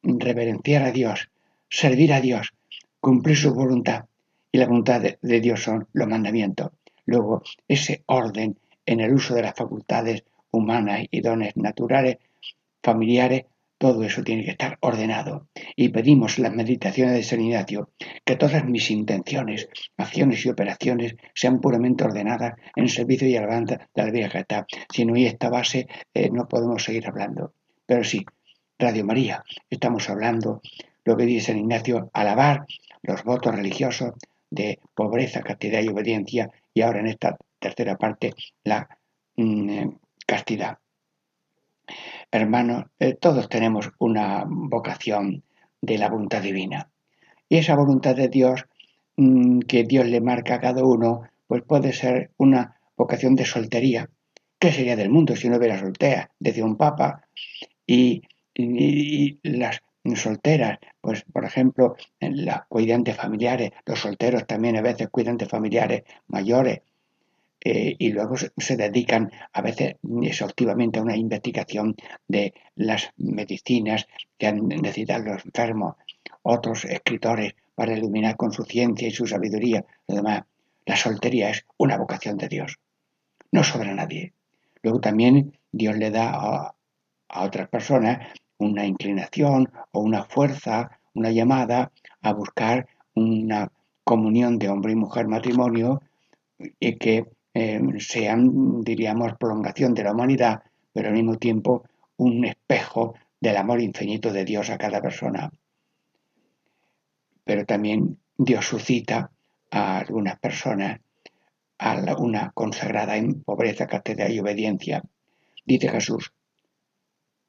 reverenciar 0.03 0.83
a 0.83 0.91
Dios, 0.91 1.29
servir 1.69 2.13
a 2.13 2.21
Dios, 2.21 2.53
cumplir 2.99 3.37
su 3.37 3.53
voluntad. 3.53 4.05
Y 4.51 4.59
la 4.59 4.67
voluntad 4.67 5.01
de 5.01 5.41
Dios 5.41 5.63
son 5.63 5.87
los 5.93 6.07
mandamientos. 6.07 6.71
Luego, 7.05 7.43
ese 7.67 8.03
orden 8.07 8.57
en 8.85 8.99
el 8.99 9.13
uso 9.13 9.33
de 9.33 9.41
las 9.41 9.55
facultades 9.55 10.23
humanas 10.51 11.05
y 11.11 11.21
dones 11.21 11.55
naturales, 11.57 12.17
familiares, 12.81 13.45
todo 13.77 14.03
eso 14.03 14.23
tiene 14.23 14.43
que 14.43 14.51
estar 14.51 14.77
ordenado. 14.81 15.47
Y 15.75 15.89
pedimos 15.89 16.39
las 16.39 16.53
meditaciones 16.53 17.13
de 17.15 17.23
San 17.23 17.41
Ignacio 17.41 17.91
que 18.23 18.35
todas 18.35 18.65
mis 18.65 18.89
intenciones, 18.91 19.69
acciones 19.97 20.45
y 20.45 20.49
operaciones 20.49 21.15
sean 21.33 21.59
puramente 21.59 22.03
ordenadas 22.03 22.53
en 22.75 22.89
servicio 22.89 23.27
y 23.27 23.35
alabanza 23.35 23.87
de 23.93 24.21
la 24.21 24.27
está. 24.39 24.65
Si 24.93 25.05
no 25.05 25.15
hay 25.15 25.25
esta 25.25 25.49
base, 25.49 25.87
eh, 26.13 26.29
no 26.31 26.47
podemos 26.47 26.83
seguir 26.83 27.07
hablando. 27.07 27.53
Pero 27.85 28.03
sí, 28.03 28.25
Radio 28.79 29.05
María, 29.05 29.43
estamos 29.69 30.09
hablando 30.09 30.61
lo 31.03 31.15
que 31.15 31.25
dice 31.25 31.47
San 31.47 31.57
Ignacio, 31.57 32.09
alabar 32.13 32.65
los 33.03 33.23
votos 33.23 33.55
religiosos 33.55 34.13
de 34.49 34.79
pobreza, 34.93 35.41
castidad 35.41 35.81
y 35.81 35.87
obediencia, 35.89 36.49
y 36.73 36.81
ahora 36.81 36.99
en 36.99 37.07
esta 37.07 37.37
tercera 37.59 37.97
parte 37.97 38.33
la 38.63 38.87
mm, 39.35 39.89
castidad. 40.25 40.77
Hermanos, 42.31 42.85
eh, 42.99 43.13
todos 43.13 43.49
tenemos 43.49 43.91
una 43.99 44.43
vocación 44.47 45.43
de 45.81 45.97
la 45.97 46.09
voluntad 46.09 46.41
divina. 46.41 46.89
Y 47.49 47.57
esa 47.57 47.75
voluntad 47.75 48.15
de 48.15 48.29
Dios 48.29 48.65
mm, 49.17 49.59
que 49.59 49.83
Dios 49.83 50.05
le 50.07 50.21
marca 50.21 50.55
a 50.55 50.59
cada 50.59 50.83
uno, 50.83 51.23
pues 51.47 51.63
puede 51.63 51.93
ser 51.93 52.31
una 52.37 52.79
vocación 52.97 53.35
de 53.35 53.45
soltería. 53.45 54.09
¿Qué 54.59 54.71
sería 54.71 54.95
del 54.95 55.09
mundo 55.09 55.35
si 55.35 55.49
no 55.49 55.57
hubiera 55.57 55.79
soltera? 55.79 56.31
Decía 56.39 56.65
un 56.65 56.77
papa. 56.77 57.27
Y, 57.85 58.23
las 59.43 59.81
solteras, 60.15 60.79
pues 61.01 61.23
por 61.25 61.43
ejemplo, 61.43 61.95
las 62.19 62.65
cuidantes 62.67 63.17
familiares, 63.17 63.71
los 63.85 63.99
solteros 63.99 64.47
también 64.47 64.77
a 64.77 64.81
veces 64.81 65.09
cuidantes 65.09 65.49
familiares 65.49 66.03
mayores, 66.27 66.81
eh, 67.67 67.95
y 67.97 68.11
luego 68.11 68.35
se, 68.37 68.77
dedican 68.77 69.31
a 69.51 69.61
veces 69.63 69.95
exhaustivamente 70.21 70.99
a 70.99 71.01
una 71.01 71.17
investigación 71.17 71.95
de 72.27 72.53
las 72.75 73.09
medicinas 73.17 74.05
que 74.37 74.45
han 74.45 74.67
necesitado 74.67 75.23
los 75.23 75.43
enfermos, 75.43 75.95
otros 76.43 76.85
escritores 76.85 77.55
para 77.73 77.97
iluminar 77.97 78.35
con 78.37 78.51
su 78.51 78.65
ciencia 78.65 79.07
y 79.07 79.11
su 79.11 79.25
sabiduría. 79.25 79.83
Además, 80.07 80.43
la 80.85 80.95
soltería 80.95 81.49
es 81.49 81.65
una 81.77 81.97
vocación 81.97 82.37
de 82.37 82.49
Dios, 82.49 82.77
no 83.51 83.63
sobra 83.63 83.95
nadie. 83.95 84.33
Luego 84.83 84.99
también 84.99 85.57
Dios 85.71 85.97
le 85.97 86.11
da 86.11 86.35
a, 86.35 86.75
a 87.29 87.43
otras 87.43 87.67
personas 87.69 88.27
una 88.59 88.85
inclinación 88.85 89.71
o 89.91 90.01
una 90.01 90.23
fuerza, 90.25 90.99
una 91.15 91.31
llamada 91.31 91.91
a 92.21 92.31
buscar 92.31 92.87
una 93.15 93.71
comunión 94.03 94.59
de 94.59 94.69
hombre 94.69 94.91
y 94.91 94.97
mujer 94.97 95.27
matrimonio 95.27 96.03
y 96.79 96.97
que 96.97 97.25
eh, 97.55 97.81
sean, 97.99 98.81
diríamos, 98.81 99.37
prolongación 99.39 99.93
de 99.93 100.03
la 100.03 100.11
humanidad, 100.11 100.61
pero 100.93 101.07
al 101.07 101.13
mismo 101.13 101.37
tiempo 101.37 101.83
un 102.17 102.45
espejo 102.45 103.15
del 103.39 103.57
amor 103.57 103.81
infinito 103.81 104.31
de 104.31 104.45
Dios 104.45 104.69
a 104.69 104.77
cada 104.77 105.01
persona. 105.01 105.51
Pero 107.43 107.65
también 107.65 108.19
Dios 108.37 108.67
suscita 108.67 109.31
a 109.71 109.97
algunas 109.99 110.37
personas 110.39 110.99
a 111.79 112.15
una 112.17 112.51
consagrada 112.51 113.17
en 113.17 113.41
pobreza, 113.41 113.87
castidad 113.87 114.29
y 114.29 114.39
obediencia. 114.39 115.01
Dice 115.65 115.89
Jesús, 115.89 116.33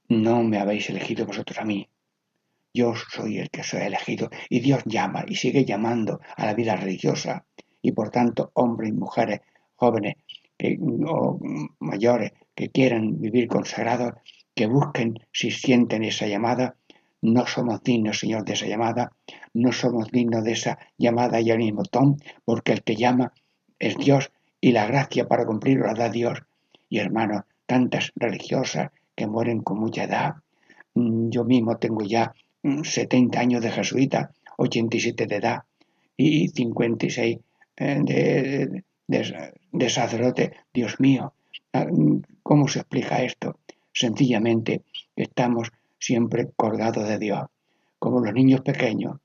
no 0.08 0.42
me 0.42 0.58
habéis 0.58 0.88
elegido 0.88 1.26
vosotros 1.26 1.58
a 1.58 1.64
mí, 1.64 1.88
yo 2.72 2.94
soy 2.94 3.38
el 3.38 3.50
que 3.50 3.62
soy 3.62 3.80
elegido 3.80 4.30
y 4.50 4.60
Dios 4.60 4.82
llama 4.84 5.24
y 5.26 5.34
sigue 5.34 5.64
llamando 5.64 6.20
a 6.36 6.44
la 6.44 6.54
vida 6.54 6.76
religiosa 6.76 7.46
y 7.80 7.92
por 7.92 8.10
tanto 8.10 8.50
hombres 8.52 8.90
y 8.90 8.92
mujeres 8.92 9.40
jóvenes 9.76 10.16
o 11.06 11.38
mayores 11.78 12.32
que 12.54 12.70
quieran 12.70 13.20
vivir 13.20 13.46
consagrados, 13.48 14.14
que 14.54 14.66
busquen 14.66 15.18
si 15.32 15.50
sienten 15.50 16.02
esa 16.02 16.26
llamada. 16.26 16.76
No 17.22 17.46
somos 17.46 17.82
dignos, 17.82 18.18
Señor, 18.20 18.44
de 18.44 18.54
esa 18.54 18.66
llamada, 18.66 19.12
no 19.52 19.72
somos 19.72 20.10
dignos 20.10 20.44
de 20.44 20.52
esa 20.52 20.78
llamada 20.96 21.40
y 21.40 21.50
al 21.50 21.58
mismo 21.58 21.84
tom, 21.84 22.16
porque 22.44 22.72
el 22.72 22.82
que 22.82 22.96
llama 22.96 23.32
es 23.78 23.96
Dios 23.96 24.30
y 24.60 24.72
la 24.72 24.86
gracia 24.86 25.28
para 25.28 25.46
cumplirlo 25.46 25.86
la 25.86 25.94
da 25.94 26.08
Dios. 26.08 26.38
Y 26.88 26.98
hermanos, 26.98 27.42
tantas 27.66 28.12
religiosas 28.14 28.90
que 29.14 29.26
mueren 29.26 29.62
con 29.62 29.78
mucha 29.78 30.04
edad. 30.04 30.36
Mm, 30.94 31.30
yo 31.30 31.44
mismo 31.44 31.78
tengo 31.78 32.04
ya 32.04 32.34
70 32.62 33.38
mm, 33.38 33.40
años 33.40 33.62
de 33.62 33.70
jesuita, 33.70 34.30
87 34.56 35.26
de 35.26 35.36
edad 35.36 35.62
y 36.16 36.48
56 36.48 37.38
eh, 37.78 38.82
de, 39.06 39.88
sacerdote, 39.88 40.52
Dios 40.72 41.00
mío, 41.00 41.34
ah, 41.72 41.86
¿cómo 42.42 42.68
se 42.68 42.80
explica 42.80 43.22
esto? 43.22 43.58
Sencillamente 43.92 44.82
estamos 45.14 45.70
siempre 45.98 46.50
colgados 46.56 47.08
de 47.08 47.18
Dios, 47.18 47.46
como 47.98 48.20
los 48.20 48.34
niños 48.34 48.60
pequeños. 48.60 49.18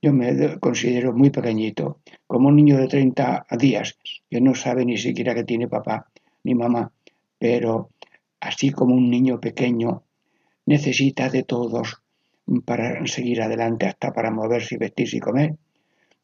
Yo 0.00 0.12
me 0.12 0.58
considero 0.58 1.12
muy 1.12 1.30
pequeñito, 1.30 2.00
como 2.26 2.48
un 2.48 2.56
niño 2.56 2.76
de 2.76 2.88
30 2.88 3.46
días 3.58 3.96
que 4.28 4.40
no 4.40 4.54
sabe 4.54 4.84
ni 4.84 4.98
siquiera 4.98 5.34
que 5.34 5.44
tiene 5.44 5.68
papá 5.68 6.08
ni 6.42 6.54
mamá, 6.54 6.92
pero 7.38 7.90
así 8.40 8.70
como 8.70 8.94
un 8.94 9.08
niño 9.10 9.40
pequeño 9.40 10.02
necesita 10.66 11.28
de 11.28 11.44
todos 11.44 12.02
para 12.64 13.06
seguir 13.06 13.42
adelante 13.42 13.86
hasta 13.86 14.12
para 14.12 14.32
moverse 14.32 14.74
y 14.74 14.78
vestirse 14.78 15.16
y 15.18 15.20
comer, 15.20 15.56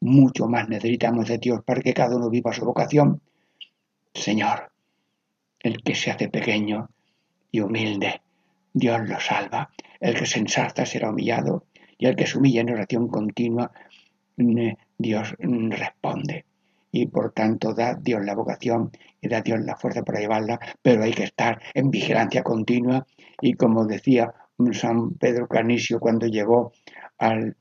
mucho 0.01 0.47
más 0.47 0.69
necesitamos 0.69 1.27
de 1.27 1.37
Dios 1.37 1.61
para 1.65 1.81
que 1.81 1.93
cada 1.93 2.15
uno 2.15 2.29
viva 2.29 2.53
su 2.53 2.65
vocación. 2.65 3.21
Señor, 4.13 4.71
el 5.59 5.83
que 5.83 5.95
se 5.95 6.11
hace 6.11 6.29
pequeño 6.29 6.89
y 7.51 7.59
humilde, 7.61 8.21
Dios 8.73 9.07
lo 9.07 9.19
salva. 9.19 9.69
El 9.99 10.15
que 10.15 10.25
se 10.25 10.39
ensarza 10.39 10.85
será 10.85 11.09
humillado 11.09 11.65
y 11.97 12.05
el 12.05 12.15
que 12.15 12.25
se 12.25 12.37
humilla 12.37 12.61
en 12.61 12.71
oración 12.71 13.09
continua, 13.09 13.71
Dios 14.37 15.35
responde. 15.37 16.45
Y 16.91 17.07
por 17.07 17.33
tanto 17.33 17.73
da 17.73 17.93
Dios 17.93 18.23
la 18.23 18.33
vocación 18.33 18.91
y 19.21 19.27
da 19.27 19.41
Dios 19.41 19.59
la 19.59 19.75
fuerza 19.75 20.01
para 20.03 20.21
llevarla, 20.21 20.59
pero 20.81 21.03
hay 21.03 21.11
que 21.11 21.25
estar 21.25 21.61
en 21.73 21.91
vigilancia 21.91 22.41
continua. 22.41 23.05
Y 23.41 23.53
como 23.53 23.85
decía 23.85 24.33
San 24.71 25.11
Pedro 25.11 25.47
Carnisio 25.47 25.99
cuando 25.99 26.25
llegó 26.25 26.71
al 27.17 27.57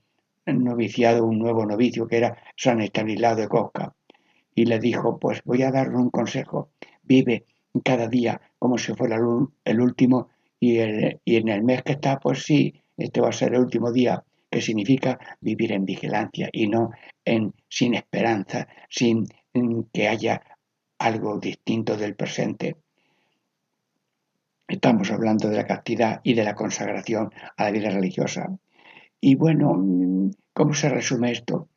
noviciado 0.53 1.25
un 1.25 1.39
nuevo 1.39 1.65
novicio 1.67 2.07
que 2.07 2.19
era 2.19 2.37
San 2.57 2.81
Estanislao 2.81 3.37
de 3.37 3.49
Cosca 3.49 3.95
y 4.55 4.65
le 4.65 4.79
dijo, 4.79 5.19
pues 5.19 5.43
voy 5.45 5.63
a 5.63 5.71
darle 5.71 5.97
un 5.97 6.11
consejo, 6.11 6.71
vive 7.03 7.45
cada 7.85 8.09
día 8.09 8.41
como 8.59 8.79
si 8.79 8.93
fuera 8.95 9.19
el 9.65 9.81
último 9.81 10.29
y, 10.59 10.79
y 11.25 11.37
en 11.37 11.49
el 11.49 11.63
mes 11.63 11.83
que 11.83 11.93
está, 11.93 12.19
pues 12.19 12.43
sí, 12.43 12.75
este 12.97 13.21
va 13.21 13.29
a 13.29 13.33
ser 13.33 13.55
el 13.55 13.61
último 13.61 13.93
día, 13.93 14.25
que 14.51 14.61
significa 14.61 15.19
vivir 15.41 15.73
en 15.73 15.85
vigilancia 15.85 16.49
y 16.53 16.67
no 16.67 16.91
en 17.25 17.55
sin 17.69 17.95
esperanza, 17.95 18.67
sin 18.89 19.27
que 19.93 20.09
haya 20.09 20.43
algo 20.99 21.39
distinto 21.39 21.97
del 21.97 22.17
presente. 22.17 22.77
Estamos 24.67 25.11
hablando 25.11 25.49
de 25.49 25.57
la 25.57 25.67
castidad 25.67 26.21
y 26.23 26.35
de 26.35 26.45
la 26.45 26.55
consagración 26.55 27.31
a 27.57 27.65
la 27.65 27.71
vida 27.71 27.91
religiosa. 27.91 28.59
Y 29.21 29.35
bueno, 29.35 30.31
¿cómo 30.53 30.75
se 30.75 30.89
resume 30.89 31.33
esto? 31.33 31.69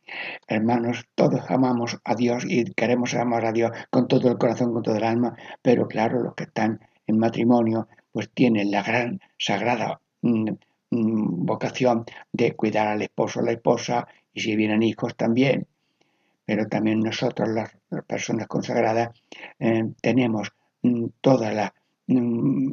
Hermanos, 0.47 1.07
todos 1.15 1.41
amamos 1.49 1.99
a 2.03 2.15
Dios 2.15 2.43
y 2.47 2.65
queremos 2.73 3.15
amar 3.15 3.45
a 3.45 3.51
Dios 3.51 3.71
con 3.89 4.07
todo 4.07 4.29
el 4.29 4.37
corazón, 4.37 4.73
con 4.73 4.83
todo 4.83 4.95
el 4.95 5.03
alma, 5.03 5.35
pero 5.61 5.87
claro, 5.87 6.21
los 6.21 6.35
que 6.35 6.43
están 6.43 6.81
en 7.07 7.17
matrimonio, 7.17 7.87
pues 8.11 8.29
tienen 8.29 8.69
la 8.69 8.83
gran, 8.83 9.21
sagrada 9.39 9.99
mm, 10.21 10.49
mm, 10.91 11.45
vocación 11.45 12.05
de 12.31 12.55
cuidar 12.55 12.87
al 12.87 13.01
esposo 13.01 13.39
o 13.39 13.43
la 13.43 13.53
esposa 13.53 14.07
y 14.33 14.41
si 14.41 14.55
vienen 14.55 14.83
hijos 14.83 15.15
también. 15.15 15.65
Pero 16.45 16.67
también 16.67 16.99
nosotros, 16.99 17.49
las, 17.49 17.75
personas 18.05 18.47
consagradas, 18.47 19.09
eh, 19.59 19.89
tenemos 20.01 20.53
mm, 20.83 21.05
toda 21.21 21.51
la 21.51 21.73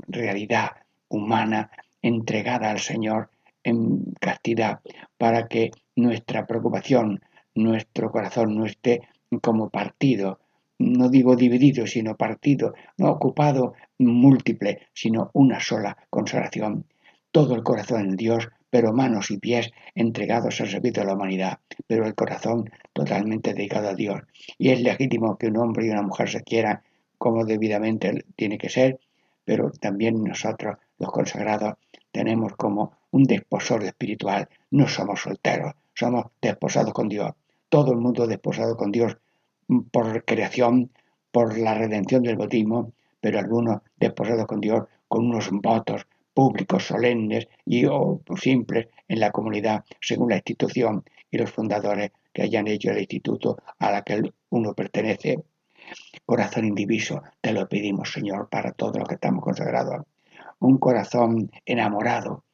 realidad 0.08 0.70
humana 1.08 1.70
entregada 2.02 2.70
al 2.70 2.80
Señor 2.80 3.30
en 3.64 4.14
castidad 4.20 4.80
para 5.16 5.48
que 5.48 5.70
nuestra 5.96 6.46
preocupación, 6.46 7.20
nuestro 7.54 8.10
corazón 8.10 8.56
no 8.56 8.66
esté 8.66 9.02
como 9.42 9.70
partido, 9.70 10.40
no 10.78 11.08
digo 11.08 11.36
dividido, 11.36 11.86
sino 11.86 12.16
partido, 12.16 12.74
no 12.96 13.10
ocupado 13.10 13.74
múltiple, 13.98 14.86
sino 14.94 15.30
una 15.34 15.60
sola 15.60 15.96
consagración. 16.08 16.86
Todo 17.32 17.54
el 17.54 17.62
corazón 17.62 18.02
en 18.02 18.16
Dios, 18.16 18.48
pero 18.70 18.92
manos 18.92 19.30
y 19.30 19.38
pies 19.38 19.70
entregados 19.94 20.60
al 20.60 20.68
servicio 20.68 21.02
de 21.02 21.08
la 21.08 21.14
humanidad, 21.14 21.58
pero 21.86 22.06
el 22.06 22.14
corazón 22.14 22.70
totalmente 22.92 23.54
dedicado 23.54 23.88
a 23.88 23.94
Dios. 23.94 24.20
Y 24.56 24.70
es 24.70 24.80
legítimo 24.80 25.36
que 25.36 25.48
un 25.48 25.56
hombre 25.56 25.86
y 25.86 25.90
una 25.90 26.02
mujer 26.02 26.28
se 26.28 26.42
quieran 26.42 26.82
como 27.18 27.44
debidamente 27.44 28.24
tiene 28.36 28.58
que 28.58 28.68
ser, 28.68 29.00
pero 29.44 29.70
también 29.70 30.22
nosotros, 30.22 30.76
los 30.98 31.10
consagrados, 31.10 31.74
tenemos 32.12 32.54
como 32.56 32.92
un 33.10 33.24
desposorio 33.24 33.88
espiritual. 33.88 34.48
No 34.70 34.88
somos 34.88 35.20
solteros, 35.20 35.74
somos 35.94 36.26
desposados 36.40 36.92
con 36.92 37.08
Dios. 37.08 37.32
Todo 37.68 37.92
el 37.92 37.98
mundo 37.98 38.26
desposado 38.26 38.76
con 38.76 38.90
Dios 38.90 39.16
por 39.90 40.24
creación, 40.24 40.90
por 41.30 41.58
la 41.58 41.74
redención 41.74 42.22
del 42.22 42.36
bautismo, 42.36 42.92
pero 43.20 43.38
algunos 43.38 43.82
desposados 43.96 44.46
con 44.46 44.60
Dios 44.60 44.84
con 45.06 45.26
unos 45.26 45.50
votos 45.50 46.06
públicos, 46.32 46.86
solemnes 46.86 47.48
y 47.64 47.84
o 47.86 48.20
simples 48.40 48.88
en 49.08 49.20
la 49.20 49.32
comunidad, 49.32 49.84
según 50.00 50.30
la 50.30 50.36
institución 50.36 51.04
y 51.30 51.38
los 51.38 51.50
fundadores 51.50 52.12
que 52.32 52.42
hayan 52.42 52.68
hecho 52.68 52.90
el 52.90 53.00
instituto 53.00 53.58
a 53.78 53.90
la 53.90 54.02
que 54.02 54.22
uno 54.50 54.74
pertenece. 54.74 55.42
Corazón 56.24 56.66
indiviso, 56.66 57.22
te 57.40 57.52
lo 57.52 57.68
pedimos, 57.68 58.12
Señor, 58.12 58.48
para 58.48 58.72
todos 58.72 58.98
los 58.98 59.08
que 59.08 59.14
estamos 59.14 59.42
consagrados 59.42 60.04
un 60.60 60.78
corazón 60.78 61.50
enamorado. 61.64 62.44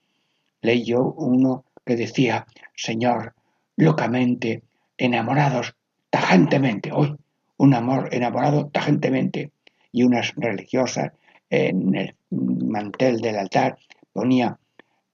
Leí 0.61 0.85
yo 0.85 1.15
uno 1.17 1.65
que 1.85 1.97
decía, 1.97 2.47
Señor, 2.75 3.35
locamente, 3.77 4.63
enamorados 4.97 5.75
tajantemente, 6.11 6.93
hoy, 6.93 7.17
un 7.57 7.75
amor 7.75 8.09
enamorado 8.13 8.69
tajantemente, 8.69 9.53
y 9.93 10.03
unas 10.03 10.35
religiosas 10.37 11.13
en 11.51 11.95
el 11.95 12.17
mantel 12.31 13.21
del 13.21 13.37
altar 13.37 13.79
ponía 14.13 14.59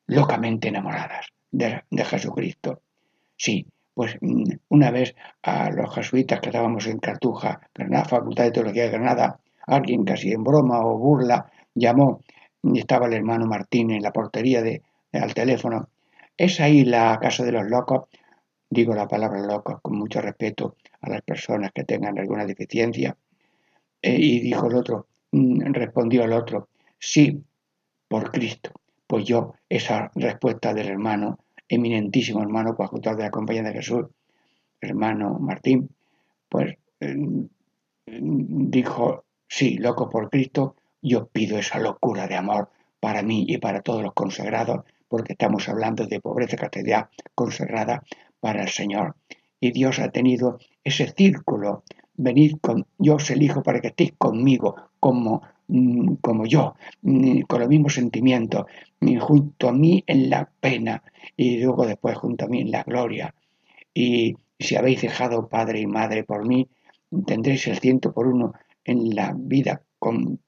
locamente 0.06 0.68
enamoradas 0.68 1.26
de, 1.50 1.82
Jesucristo. 2.04 2.80
Sí, 3.36 3.66
pues 3.92 4.16
mm, 4.20 4.44
una 4.68 4.90
vez 4.90 5.14
a 5.42 5.70
los 5.70 5.94
jesuitas 5.94 6.40
que 6.40 6.48
estábamos 6.48 6.86
en 6.86 6.98
Cartuja, 6.98 7.60
Granada, 7.74 8.06
Facultad 8.06 8.44
de 8.44 8.52
Teología 8.52 8.84
de 8.84 8.90
Granada, 8.90 9.38
alguien 9.66 10.04
casi 10.04 10.32
en 10.32 10.42
broma 10.42 10.80
o 10.80 10.98
burla 10.98 11.50
llamó, 11.74 12.20
y 12.62 12.78
estaba 12.78 13.06
el 13.06 13.14
hermano 13.14 13.46
Martín 13.46 13.90
en 13.90 14.02
la 14.02 14.12
portería 14.12 14.62
de, 14.62 14.82
al 15.12 15.34
teléfono, 15.34 15.88
¿es 16.36 16.60
ahí 16.60 16.84
la 16.84 17.18
casa 17.20 17.44
de 17.44 17.52
los 17.52 17.68
locos? 17.68 18.08
Digo 18.68 18.94
la 18.94 19.08
palabra 19.08 19.40
locos 19.40 19.80
con 19.82 19.96
mucho 19.96 20.20
respeto 20.20 20.76
a 21.00 21.10
las 21.10 21.22
personas 21.22 21.72
que 21.74 21.84
tengan 21.84 22.18
alguna 22.18 22.46
deficiencia. 22.46 23.16
Eh, 24.02 24.16
y 24.18 24.40
dijo 24.40 24.68
el 24.68 24.76
otro, 24.76 25.08
mm, 25.32 25.72
respondió 25.72 26.24
el 26.24 26.32
otro, 26.32 26.68
sí, 26.98 27.42
por 28.08 28.30
Cristo. 28.30 28.72
Pues 29.06 29.24
yo, 29.24 29.54
esa 29.68 30.10
respuesta 30.14 30.72
del 30.72 30.88
hermano, 30.88 31.38
eminentísimo 31.68 32.42
hermano 32.42 32.76
coadjutor 32.76 33.16
de 33.16 33.24
la 33.24 33.30
Compañía 33.30 33.62
de 33.62 33.72
Jesús, 33.72 34.06
hermano 34.80 35.38
Martín, 35.38 35.90
pues 36.48 36.76
mm, 37.00 37.44
dijo, 38.06 39.24
sí, 39.48 39.78
loco 39.78 40.08
por 40.08 40.30
Cristo, 40.30 40.76
yo 41.02 41.26
pido 41.26 41.58
esa 41.58 41.78
locura 41.78 42.26
de 42.26 42.36
amor 42.36 42.70
para 43.00 43.22
mí 43.22 43.44
y 43.48 43.58
para 43.58 43.82
todos 43.82 44.02
los 44.02 44.12
consagrados, 44.14 44.84
porque 45.08 45.32
estamos 45.32 45.68
hablando 45.68 46.06
de 46.06 46.20
pobreza 46.20 46.56
castidad 46.56 47.08
consagrada 47.34 48.04
para 48.40 48.62
el 48.62 48.68
Señor. 48.68 49.16
Y 49.58 49.72
Dios 49.72 49.98
ha 49.98 50.10
tenido 50.10 50.58
ese 50.84 51.08
círculo, 51.08 51.84
venid 52.14 52.56
con, 52.60 52.86
yo 52.98 53.16
os 53.16 53.30
elijo 53.30 53.62
para 53.62 53.80
que 53.80 53.88
estéis 53.88 54.12
conmigo, 54.16 54.76
como, 54.98 55.42
mm, 55.68 56.14
como 56.16 56.46
yo, 56.46 56.74
mm, 57.02 57.42
con 57.42 57.60
los 57.60 57.68
mismos 57.68 57.94
sentimientos, 57.94 58.66
mm, 59.00 59.18
junto 59.18 59.68
a 59.68 59.72
mí 59.72 60.04
en 60.06 60.30
la 60.30 60.50
pena 60.60 61.02
y 61.36 61.62
luego 61.62 61.86
después 61.86 62.16
junto 62.16 62.44
a 62.44 62.48
mí 62.48 62.60
en 62.60 62.70
la 62.70 62.82
gloria. 62.82 63.34
Y 63.94 64.36
si 64.58 64.76
habéis 64.76 65.02
dejado 65.02 65.48
padre 65.48 65.80
y 65.80 65.86
madre 65.86 66.24
por 66.24 66.46
mí, 66.46 66.68
tendréis 67.26 67.66
el 67.66 67.78
ciento 67.78 68.12
por 68.12 68.26
uno 68.26 68.52
en 68.84 69.14
la 69.14 69.34
vida 69.36 69.82
con 69.98 70.40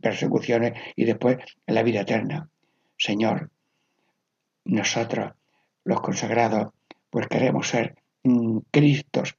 persecuciones 0.00 0.74
y 0.96 1.04
después 1.04 1.38
la 1.66 1.82
vida 1.82 2.02
eterna. 2.02 2.48
Señor, 2.96 3.50
nosotros, 4.64 5.32
los 5.84 6.00
consagrados, 6.00 6.72
pues 7.08 7.26
queremos 7.28 7.68
ser 7.68 7.96
mm, 8.22 8.58
Cristos 8.70 9.36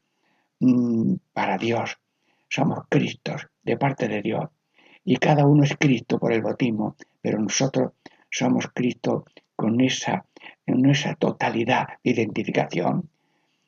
mm, 0.60 1.16
para 1.34 1.58
Dios. 1.58 2.00
Somos 2.50 2.86
Cristos 2.90 3.48
de 3.64 3.78
parte 3.78 4.08
de 4.08 4.22
Dios. 4.22 4.50
Y 5.04 5.18
cada 5.18 5.46
uno 5.46 5.64
es 5.64 5.76
Cristo 5.78 6.20
por 6.20 6.34
el 6.34 6.42
bautismo, 6.42 6.96
pero 7.22 7.40
nosotros 7.40 7.94
somos 8.30 8.68
Cristo 8.74 9.26
con 9.56 9.82
esa, 9.82 10.26
en 10.66 10.86
esa 10.90 11.16
totalidad 11.16 11.88
de 12.04 12.12
identificación. 12.12 13.10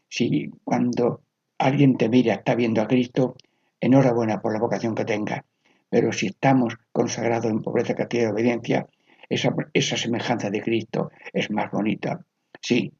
Si 0.09 0.51
cuando 0.63 1.21
alguien 1.57 1.97
te 1.97 2.09
mira, 2.09 2.35
está 2.35 2.55
viendo 2.55 2.81
a 2.81 2.87
Cristo, 2.87 3.35
enhorabuena 3.79 4.41
por 4.41 4.53
la 4.53 4.59
vocación 4.59 4.95
que 4.95 5.05
tenga. 5.05 5.45
Pero 5.93 6.11
si 6.11 6.25
estamos 6.25 6.75
consagrados 6.91 7.51
en 7.51 7.61
pobreza, 7.61 7.93
castidad 7.93 8.29
y 8.29 8.31
obediencia, 8.31 8.87
esa, 9.29 9.95
semejanza 9.95 10.49
de 10.49 10.59
Cristo 10.59 11.11
es 11.31 11.51
más 11.51 11.69
bonita. 11.69 12.25
Sí, 12.59 12.91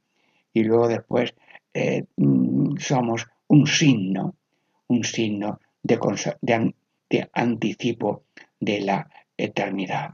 y 0.54 0.64
luego 0.64 0.88
después 0.88 1.34
eh, 1.74 2.04
mm, 2.18 2.78
somos 2.78 3.26
un 3.48 3.66
signo, 3.66 4.36
un 4.90 5.04
signo 5.04 5.60
de, 5.82 5.98
de, 7.10 7.30
anticipo 7.34 8.26
de 8.60 8.82
la 8.82 9.10
eternidad. 9.38 10.14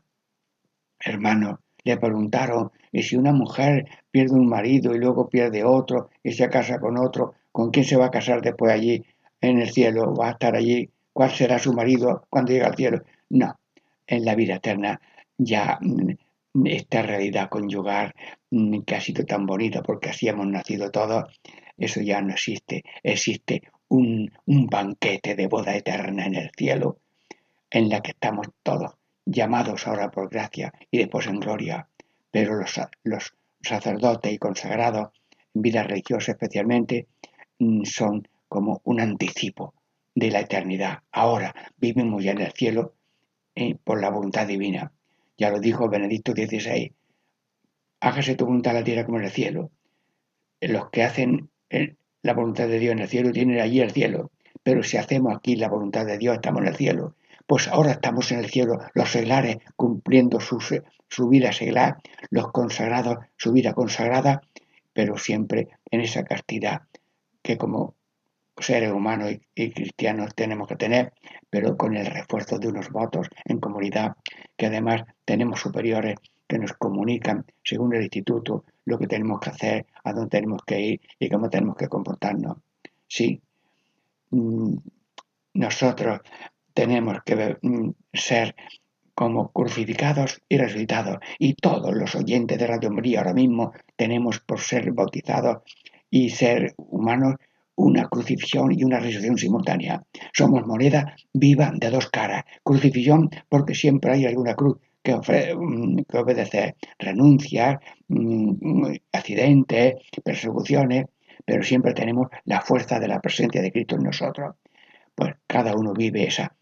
Hermano, 1.01 1.59
le 1.83 1.97
preguntaron, 1.97 2.71
¿y 2.93 3.03
si 3.03 3.17
una 3.17 3.33
mujer 3.33 3.89
pierde 4.09 4.35
un 4.35 4.47
marido 4.47 4.95
y 4.95 4.99
luego 4.99 5.27
pierde 5.27 5.65
otro 5.65 6.11
y 6.23 6.31
se 6.31 6.47
casa 6.47 6.79
con 6.79 6.97
otro, 6.97 7.33
¿con 7.51 7.71
quién 7.71 7.83
se 7.83 7.97
va 7.97 8.05
a 8.05 8.11
casar 8.11 8.41
después 8.41 8.71
allí 8.71 9.03
en 9.41 9.59
el 9.59 9.69
cielo? 9.69 10.13
¿Va 10.13 10.29
a 10.29 10.31
estar 10.31 10.55
allí? 10.55 10.89
¿Cuál 11.19 11.31
será 11.31 11.59
su 11.59 11.73
marido 11.73 12.25
cuando 12.29 12.53
llegue 12.53 12.63
al 12.63 12.77
cielo? 12.77 13.03
No, 13.31 13.59
en 14.07 14.23
la 14.23 14.35
vida 14.35 14.55
eterna 14.55 15.01
ya 15.37 15.77
mm, 15.81 16.13
esta 16.63 17.01
realidad 17.01 17.49
conyugal 17.49 18.13
mm, 18.51 18.83
que 18.83 18.95
ha 18.95 19.01
sido 19.01 19.25
tan 19.25 19.45
bonita 19.45 19.83
porque 19.83 20.11
así 20.11 20.29
hemos 20.29 20.47
nacido 20.47 20.91
todos, 20.91 21.25
eso 21.77 21.99
ya 21.99 22.21
no 22.21 22.31
existe. 22.31 22.85
Existe 23.03 23.63
un, 23.89 24.31
banquete 24.45 25.35
de 25.35 25.47
boda 25.47 25.75
eterna 25.75 26.25
en 26.25 26.35
el 26.35 26.51
cielo 26.55 26.99
en 27.69 27.89
la 27.89 27.99
que 27.99 28.11
estamos 28.11 28.47
todos 28.63 28.93
llamados 29.25 29.87
ahora 29.87 30.11
por 30.11 30.29
gracia 30.29 30.73
y 30.89 30.99
después 30.99 31.27
en 31.27 31.41
gloria. 31.41 31.85
Pero 32.31 32.55
los, 32.55 32.79
los 33.03 33.33
sacerdotes 33.61 34.31
y 34.31 34.37
consagrados, 34.37 35.09
en 35.53 35.63
vida 35.63 35.83
religiosa 35.83 36.31
especialmente, 36.31 37.07
mm, 37.59 37.83
son 37.83 38.25
como 38.47 38.79
un 38.85 39.01
anticipo 39.01 39.73
de 40.15 40.31
la 40.31 40.41
eternidad. 40.41 40.99
Ahora 41.11 41.53
vivimos 41.77 42.23
ya 42.23 42.31
en 42.31 42.41
el 42.41 42.51
cielo 42.51 42.95
eh, 43.55 43.75
por 43.83 44.01
la 44.01 44.09
voluntad 44.09 44.47
divina. 44.47 44.91
Ya 45.37 45.49
lo 45.49 45.59
dijo 45.59 45.89
Benedicto 45.89 46.33
XVI. 46.33 46.93
Hágase 48.01 48.35
tu 48.35 48.45
voluntad 48.45 48.73
en 48.73 48.79
la 48.79 48.83
tierra 48.83 49.05
como 49.05 49.19
en 49.19 49.25
el 49.25 49.31
cielo. 49.31 49.71
Los 50.61 50.89
que 50.89 51.03
hacen 51.03 51.49
la 52.21 52.33
voluntad 52.33 52.67
de 52.67 52.79
Dios 52.79 52.93
en 52.93 52.99
el 52.99 53.07
cielo 53.07 53.31
tienen 53.31 53.59
allí 53.59 53.81
el 53.81 53.91
cielo. 53.91 54.31
Pero 54.63 54.83
si 54.83 54.97
hacemos 54.97 55.35
aquí 55.35 55.55
la 55.55 55.69
voluntad 55.69 56.05
de 56.05 56.17
Dios, 56.17 56.35
estamos 56.35 56.61
en 56.61 56.67
el 56.67 56.75
cielo. 56.75 57.15
Pues 57.47 57.67
ahora 57.67 57.91
estamos 57.91 58.31
en 58.31 58.39
el 58.39 58.49
cielo, 58.49 58.79
los 58.93 59.11
seglares 59.11 59.57
cumpliendo 59.75 60.39
su, 60.39 60.59
su 61.07 61.29
vida 61.29 61.51
seglar, 61.51 61.97
los 62.29 62.51
consagrados 62.51 63.17
su 63.37 63.51
vida 63.51 63.73
consagrada, 63.73 64.41
pero 64.93 65.17
siempre 65.17 65.69
en 65.89 66.01
esa 66.01 66.23
castidad 66.23 66.83
que 67.41 67.57
como 67.57 67.95
seres 68.61 68.91
humanos 68.91 69.31
y, 69.55 69.71
cristianos 69.71 70.35
tenemos 70.35 70.67
que 70.67 70.75
tener, 70.75 71.13
pero 71.49 71.77
con 71.77 71.95
el 71.95 72.05
refuerzo 72.05 72.59
de 72.59 72.67
unos 72.67 72.89
votos 72.89 73.27
en 73.45 73.59
comunidad, 73.59 74.15
que 74.57 74.67
además 74.67 75.03
tenemos 75.25 75.59
superiores 75.59 76.15
que 76.47 76.57
nos 76.57 76.73
comunican 76.73 77.45
según 77.63 77.95
el 77.95 78.03
instituto 78.03 78.65
lo 78.85 78.97
que 78.97 79.07
tenemos 79.07 79.39
que 79.39 79.49
hacer, 79.51 79.85
a 80.03 80.13
dónde 80.13 80.29
tenemos 80.29 80.63
que 80.65 80.79
ir 80.79 81.01
y 81.19 81.29
cómo 81.29 81.49
tenemos 81.49 81.75
que 81.75 81.87
comportarnos. 81.87 82.57
Sí, 83.07 83.41
mm, 84.31 84.75
nosotros 85.53 86.21
tenemos 86.73 87.17
que 87.23 87.57
mm, 87.61 87.89
ser 88.13 88.55
como 89.13 89.51
crucificados 89.51 90.41
y 90.47 90.57
resucitados. 90.57 91.17
Y 91.37 91.53
todos 91.55 91.93
los 91.93 92.15
oyentes 92.15 92.57
de 92.57 92.67
Radio 92.67 92.89
María 92.89 93.19
ahora 93.19 93.33
mismo 93.33 93.73
tenemos 93.97 94.39
por 94.39 94.61
ser 94.61 94.93
bautizados 94.93 95.57
y 96.09 96.29
ser 96.29 96.73
humanos 96.77 97.35
una 97.79 98.07
crucifixión 98.07 98.71
y 98.71 98.83
una 98.83 98.99
resurrección 98.99 99.37
simultánea. 99.37 100.03
Somos 100.33 100.65
moneda 100.65 101.15
viva 101.33 101.71
de 101.73 101.89
dos 101.89 102.09
caras. 102.09 102.43
Crucifixión 102.63 103.29
porque 103.47 103.73
siempre 103.73 104.11
hay 104.11 104.25
alguna 104.25 104.53
cruz 104.53 104.77
que, 105.01 105.15
mm, 105.15 106.03
que 106.09 106.17
obedecer. 106.17 106.75
Renuncias, 106.97 107.77
mm, 108.09 108.93
accidentes, 109.13 109.95
persecuciones, 110.23 111.05
pero 111.45 111.63
siempre 111.63 111.93
tenemos 111.93 112.27
la 112.45 112.61
fuerza 112.61 112.99
de 112.99 113.07
la 113.07 113.21
presencia 113.21 113.61
de 113.61 113.71
Cristo 113.71 113.95
en 113.95 114.03
nosotros. 114.03 114.55
Pues 115.15 115.35
cada 115.47 115.73
uno 115.73 115.93
vive 115.93 116.27
esa 116.27 116.53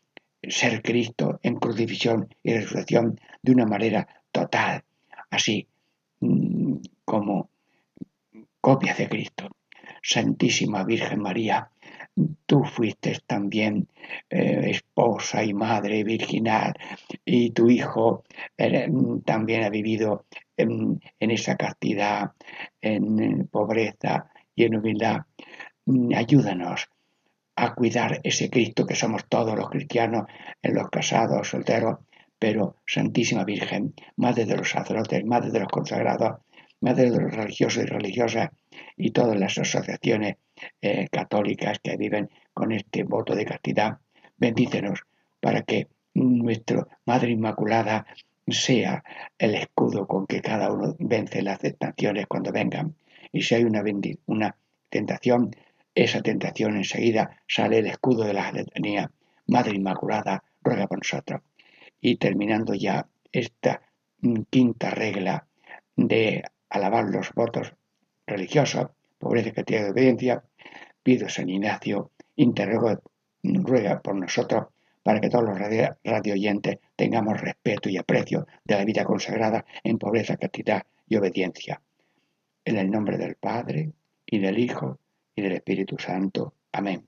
ser 0.44 0.82
Cristo 0.84 1.40
en 1.42 1.56
crucifixión 1.56 2.28
y 2.44 2.54
resurrección 2.54 3.20
de 3.42 3.52
una 3.52 3.66
manera 3.66 4.08
total, 4.32 4.84
así 5.32 5.68
mm, 6.20 6.76
como 7.04 7.50
copia 8.62 8.94
de 8.94 9.10
Cristo. 9.10 9.50
Santísima 10.02 10.84
Virgen 10.84 11.22
María, 11.22 11.70
tú 12.46 12.64
fuiste 12.64 13.20
también 13.26 13.88
eh, 14.30 14.72
esposa 14.72 15.44
y 15.44 15.54
madre 15.54 16.04
virginal 16.04 16.74
y 17.24 17.52
tu 17.52 17.70
hijo 17.70 18.24
eh, 18.58 18.90
también 19.26 19.64
ha 19.64 19.70
vivido 19.70 20.26
en, 20.56 21.00
esa 21.20 21.56
castidad, 21.56 22.32
en, 22.82 23.48
pobreza 23.48 24.32
y 24.56 24.64
en 24.64 24.76
humildad. 24.76 25.22
Mm, 25.86 26.14
ayúdanos 26.16 26.90
a 27.56 27.74
cuidar 27.74 28.20
ese 28.24 28.50
Cristo 28.50 28.86
que 28.86 28.96
somos 28.96 29.26
todos 29.28 29.56
los 29.56 29.70
cristianos, 29.70 30.26
en 30.62 30.76
los 30.76 30.90
casados, 30.90 31.50
solteros, 31.50 32.00
pero 32.40 32.78
Santísima 32.86 33.44
Virgen, 33.44 33.94
Madre 34.16 34.46
de 34.46 34.58
los 34.58 34.70
sacerdotes, 34.70 35.26
Madre 35.26 35.50
de 35.52 35.60
los 35.60 35.70
consagrados, 35.70 36.40
Madre 36.80 37.10
de 37.10 37.22
los 37.22 37.34
religiosos 37.34 37.84
y 37.84 37.88
religiosas, 37.88 38.50
y 38.96 39.12
todas 39.12 39.40
las 39.40 39.58
asociaciones 39.58 40.36
eh, 40.82 41.08
católicas 41.12 41.80
que 41.82 41.98
viven 41.98 42.30
con 42.54 42.72
este 42.72 43.04
voto 43.04 43.36
de 43.36 43.46
castidad. 43.46 44.00
Bendícenos 44.38 45.04
para 45.40 45.64
que 45.64 45.88
nuestra 46.14 46.88
Madre 47.06 47.32
Inmaculada 47.32 48.06
sea 48.48 49.04
el 49.38 49.56
escudo 49.56 50.08
con 50.08 50.26
que 50.26 50.42
cada 50.42 50.72
uno 50.72 50.96
vence 51.00 51.42
las 51.42 51.60
tentaciones 51.60 52.28
cuando 52.28 52.52
vengan. 52.52 52.96
Y 53.32 53.42
si 53.42 53.56
hay 53.56 53.64
una, 53.64 53.84
una 54.26 54.56
tentación, 54.90 55.56
esa 55.94 56.22
tentación 56.22 56.78
enseguida 56.78 57.42
sale 57.48 57.80
el 57.80 57.88
escudo 57.88 58.24
de 58.24 58.34
la 58.34 58.52
letanía. 58.52 59.12
Madre 59.48 59.76
Inmaculada, 59.76 60.44
ruega 60.62 60.88
por 60.88 61.00
nosotros. 61.00 61.42
Y 62.00 62.18
terminando 62.18 62.74
ya 62.74 63.08
esta 63.32 63.82
mm, 64.22 64.42
quinta 64.50 64.92
regla 64.92 65.48
de 65.96 66.44
alabar 66.70 67.06
los 67.06 67.34
votos 67.34 67.74
religiosos, 68.26 68.88
pobreza, 69.18 69.52
que 69.52 69.64
tiene 69.64 69.90
obediencia, 69.90 70.44
pido 71.04 71.30
San 71.30 71.50
Ignacio, 71.50 72.12
interrogo, 72.36 73.02
ruega 73.44 74.02
por 74.02 74.16
nosotros 74.16 74.68
para 75.04 75.22
que 75.22 75.30
todos 75.30 75.46
los 75.46 75.58
radio, 75.58 75.98
tengamos 76.98 77.40
respeto 77.40 77.90
y 77.90 77.98
aprecio 77.98 78.46
de 78.66 78.76
la 78.76 78.84
vida 78.84 79.06
consagrada 79.06 79.66
en 79.84 79.98
pobreza, 79.98 80.36
castidad 80.36 80.84
y 81.08 81.16
obediencia. 81.16 81.82
En 82.66 82.78
el 82.78 82.92
nombre 82.92 83.18
del 83.18 83.36
Padre, 83.36 83.94
y 84.26 84.40
del 84.40 84.60
Hijo, 84.60 85.00
y 85.34 85.42
del 85.42 85.54
Espíritu 85.54 85.98
Santo. 85.98 86.56
Amén. 86.74 87.08